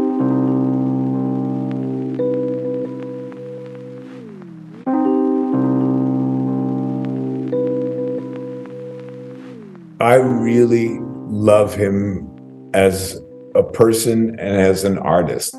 I 10.00 10.16
really 10.16 10.98
love 11.28 11.74
him 11.74 12.28
as 12.74 13.20
a 13.54 13.62
person 13.62 14.30
and 14.40 14.60
as 14.60 14.84
an 14.84 14.98
artist. 14.98 15.54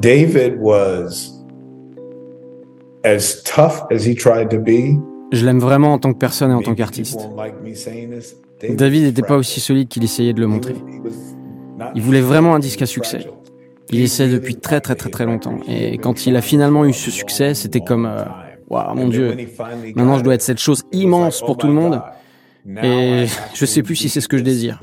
David 0.00 0.60
was 0.60 1.32
as 3.04 3.42
tough 3.44 3.82
as 3.90 4.04
he 4.04 4.14
tried 4.14 4.50
to 4.50 4.58
be. 4.58 4.98
Je 5.32 5.46
l'aime 5.46 5.60
vraiment 5.60 5.92
en 5.92 5.98
tant 5.98 6.12
que 6.12 6.18
personne 6.18 6.50
et 6.50 6.54
en 6.54 6.62
tant 6.62 6.74
qu'artiste. 6.74 7.28
David 8.68 9.04
n'était 9.04 9.22
pas 9.22 9.36
aussi 9.36 9.60
solide 9.60 9.88
qu'il 9.88 10.04
essayait 10.04 10.32
de 10.32 10.40
le 10.40 10.46
montrer. 10.46 10.74
Il 11.94 12.02
voulait 12.02 12.20
vraiment 12.20 12.54
un 12.54 12.58
disque 12.58 12.82
à 12.82 12.86
succès. 12.86 13.26
Il 13.92 14.00
essaie 14.00 14.28
depuis 14.28 14.56
très 14.56 14.80
très 14.80 14.94
très 14.94 15.10
très 15.10 15.24
longtemps. 15.24 15.58
Et 15.68 15.98
quand 15.98 16.26
il 16.26 16.36
a 16.36 16.42
finalement 16.42 16.84
eu 16.84 16.92
ce 16.92 17.10
succès, 17.10 17.54
c'était 17.54 17.80
comme, 17.80 18.06
euh, 18.06 18.24
waouh, 18.68 18.94
mon 18.94 19.08
Dieu, 19.08 19.36
maintenant 19.96 20.18
je 20.18 20.22
dois 20.22 20.34
être 20.34 20.42
cette 20.42 20.60
chose 20.60 20.84
immense 20.92 21.40
pour 21.40 21.56
tout 21.56 21.66
le 21.66 21.72
monde. 21.72 22.00
Et 22.82 23.26
je 23.54 23.64
sais 23.64 23.82
plus 23.82 23.96
si 23.96 24.08
c'est 24.08 24.20
ce 24.20 24.28
que 24.28 24.38
je 24.38 24.42
désire. 24.42 24.78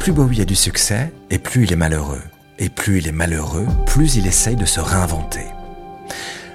Plus 0.00 0.12
Bowie 0.12 0.40
a 0.40 0.46
du 0.46 0.56
succès, 0.56 1.12
et 1.28 1.38
plus 1.38 1.64
il 1.64 1.72
est 1.74 1.76
malheureux. 1.76 2.22
Et 2.58 2.70
plus 2.70 2.98
il 2.98 3.06
est 3.06 3.12
malheureux, 3.12 3.66
plus 3.84 4.16
il 4.16 4.26
essaye 4.26 4.56
de 4.56 4.64
se 4.64 4.80
réinventer. 4.80 5.44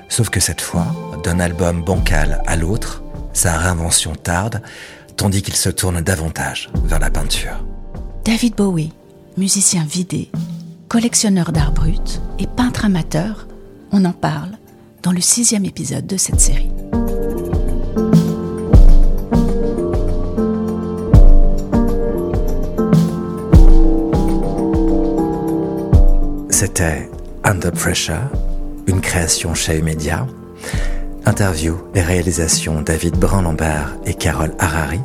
Sauf 0.10 0.32
que 0.32 0.40
cette 0.40 0.62
fois, 0.62 0.88
d'un 1.24 1.40
album 1.40 1.84
bancal 1.84 2.42
à 2.48 2.56
l'autre, 2.56 3.04
sa 3.34 3.56
réinvention 3.56 4.16
tarde, 4.16 4.64
tandis 5.16 5.44
qu'il 5.44 5.56
se 5.56 5.70
tourne 5.70 6.02
davantage 6.02 6.72
vers 6.86 6.98
la 6.98 7.12
peinture. 7.12 7.64
David 8.26 8.56
Bowie, 8.56 8.92
musicien 9.38 9.86
vidé, 9.86 10.32
collectionneur 10.90 11.52
d'art 11.52 11.72
brut 11.72 12.22
et 12.40 12.48
peintre 12.48 12.86
amateur, 12.86 13.48
on 13.92 14.06
en 14.06 14.14
parle 14.14 14.58
dans 15.04 15.12
le 15.12 15.22
sixième 15.22 15.66
épisode 15.66 16.08
de 16.08 16.18
cette 16.18 16.42
série. 16.42 16.72
Under 27.46 27.72
Pressure 27.72 28.30
une 28.86 29.00
création 29.00 29.54
chez 29.54 29.82
Media. 29.82 30.28
Interview 31.26 31.78
et 31.94 32.02
réalisation 32.02 32.82
David 32.82 33.16
Brun-Lambert 33.18 33.96
et 34.06 34.14
Carole 34.14 34.54
Harari. 34.60 35.00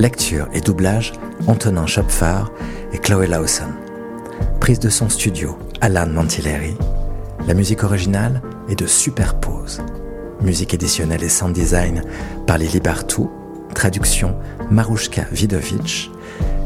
Lecture 0.00 0.48
et 0.52 0.60
doublage 0.60 1.12
Antonin 1.46 1.86
Schopfer 1.86 2.42
et 2.92 2.98
Chloé 2.98 3.28
Lawson. 3.28 3.68
Prise 4.58 4.80
de 4.80 4.88
son 4.88 5.08
studio 5.08 5.56
Alan 5.80 6.08
Mantilleri. 6.08 6.74
La 7.46 7.54
musique 7.54 7.84
originale 7.84 8.42
est 8.68 8.78
de 8.78 8.86
Superpose. 8.86 9.80
Musique 10.40 10.74
éditionnelle 10.74 11.22
et 11.22 11.28
sound 11.28 11.54
design 11.54 12.02
par 12.44 12.58
Lily 12.58 12.80
Bartou. 12.80 13.30
Traduction 13.72 14.36
Marushka 14.68 15.26
Vidovic. 15.30 16.10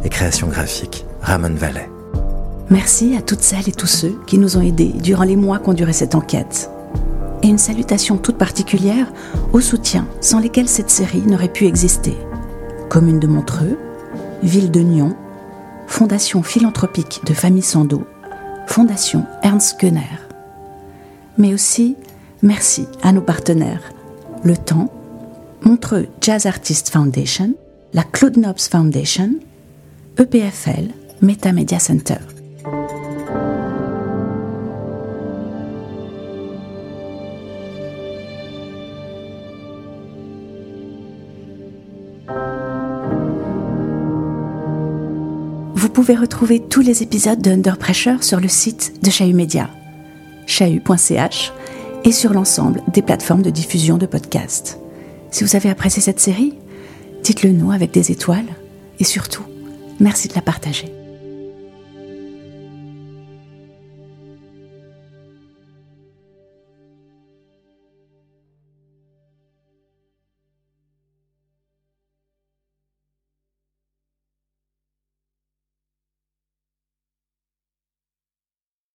Et 0.05 0.09
création 0.09 0.47
graphique 0.47 1.05
Ramon 1.21 1.55
Vallet. 1.55 1.91
Merci 2.69 3.17
à 3.17 3.23
toutes 3.23 3.43
celles 3.43 3.69
et 3.69 3.73
tous 3.73 3.87
ceux 3.87 4.21
qui 4.27 4.39
nous 4.39 4.57
ont 4.57 4.61
aidés 4.61 4.93
durant 5.01 5.23
les 5.23 5.37
mois 5.37 5.61
qu'ont 5.61 5.73
duré 5.73 5.93
cette 5.93 6.17
enquête. 6.17 6.69
Et 7.43 7.47
une 7.47 7.59
salutation 7.59 8.17
toute 8.17 8.39
particulière 8.39 9.13
aux 9.53 9.61
soutiens 9.61 10.09
sans 10.21 10.41
lesquels 10.41 10.69
cette 10.69 10.91
série 10.91 11.23
n'aurait 11.23 11.53
pu 11.53 11.67
exister. 11.67 12.17
Commune 12.89 13.21
de 13.21 13.29
Montreux, 13.29 13.79
Ville 14.43 14.73
de 14.73 14.81
Nyon, 14.81 15.15
Fondation 15.87 16.43
philanthropique 16.43 17.21
de 17.25 17.35
Famille 17.35 17.63
Sando, 17.63 18.05
Fondation 18.67 19.25
Ernst 19.45 19.79
Gunner. 19.81 20.19
Mais 21.39 21.55
aussi 21.55 21.95
merci 22.43 22.87
à 23.03 23.13
nos 23.13 23.21
partenaires 23.21 23.93
Le 24.43 24.57
Temps, 24.57 24.93
Montreux 25.63 26.09
Jazz 26.21 26.47
Artist 26.47 26.91
Foundation, 26.91 27.55
la 27.93 28.03
Claude 28.03 28.39
Nobs 28.39 28.59
Foundation, 28.59 29.35
EPFL, 30.19 30.89
Meta 31.23 31.53
Media 31.53 31.79
Center. 31.79 32.19
Pouvez 45.97 46.15
retrouver 46.15 46.61
tous 46.61 46.83
les 46.83 47.03
épisodes 47.03 47.41
de 47.41 47.51
Under 47.51 47.79
Pressure 47.79 48.23
sur 48.23 48.39
le 48.39 48.49
site 48.49 49.03
de 49.03 49.11
Chahut 49.11 49.33
Media, 49.33 49.71
chahut.ch, 50.47 51.53
et 52.05 52.13
sur 52.13 52.35
l'ensemble 52.35 52.83
des 52.93 53.01
plateformes 53.01 53.41
de 53.41 53.49
diffusion 53.49 53.97
de 53.97 54.05
podcasts. 54.05 54.79
Si 55.31 55.43
vous 55.43 55.57
avez 55.57 55.71
apprécié 55.71 56.03
cette 56.03 56.21
série, 56.21 56.53
dites-le 57.23 57.53
nous 57.53 57.73
avec 57.73 57.93
des 57.93 58.13
étoiles 58.13 58.45
et 59.01 59.05
surtout, 59.05 59.45
merci 59.99 60.29
de 60.29 60.35
la 60.35 60.43
partager. 60.43 60.96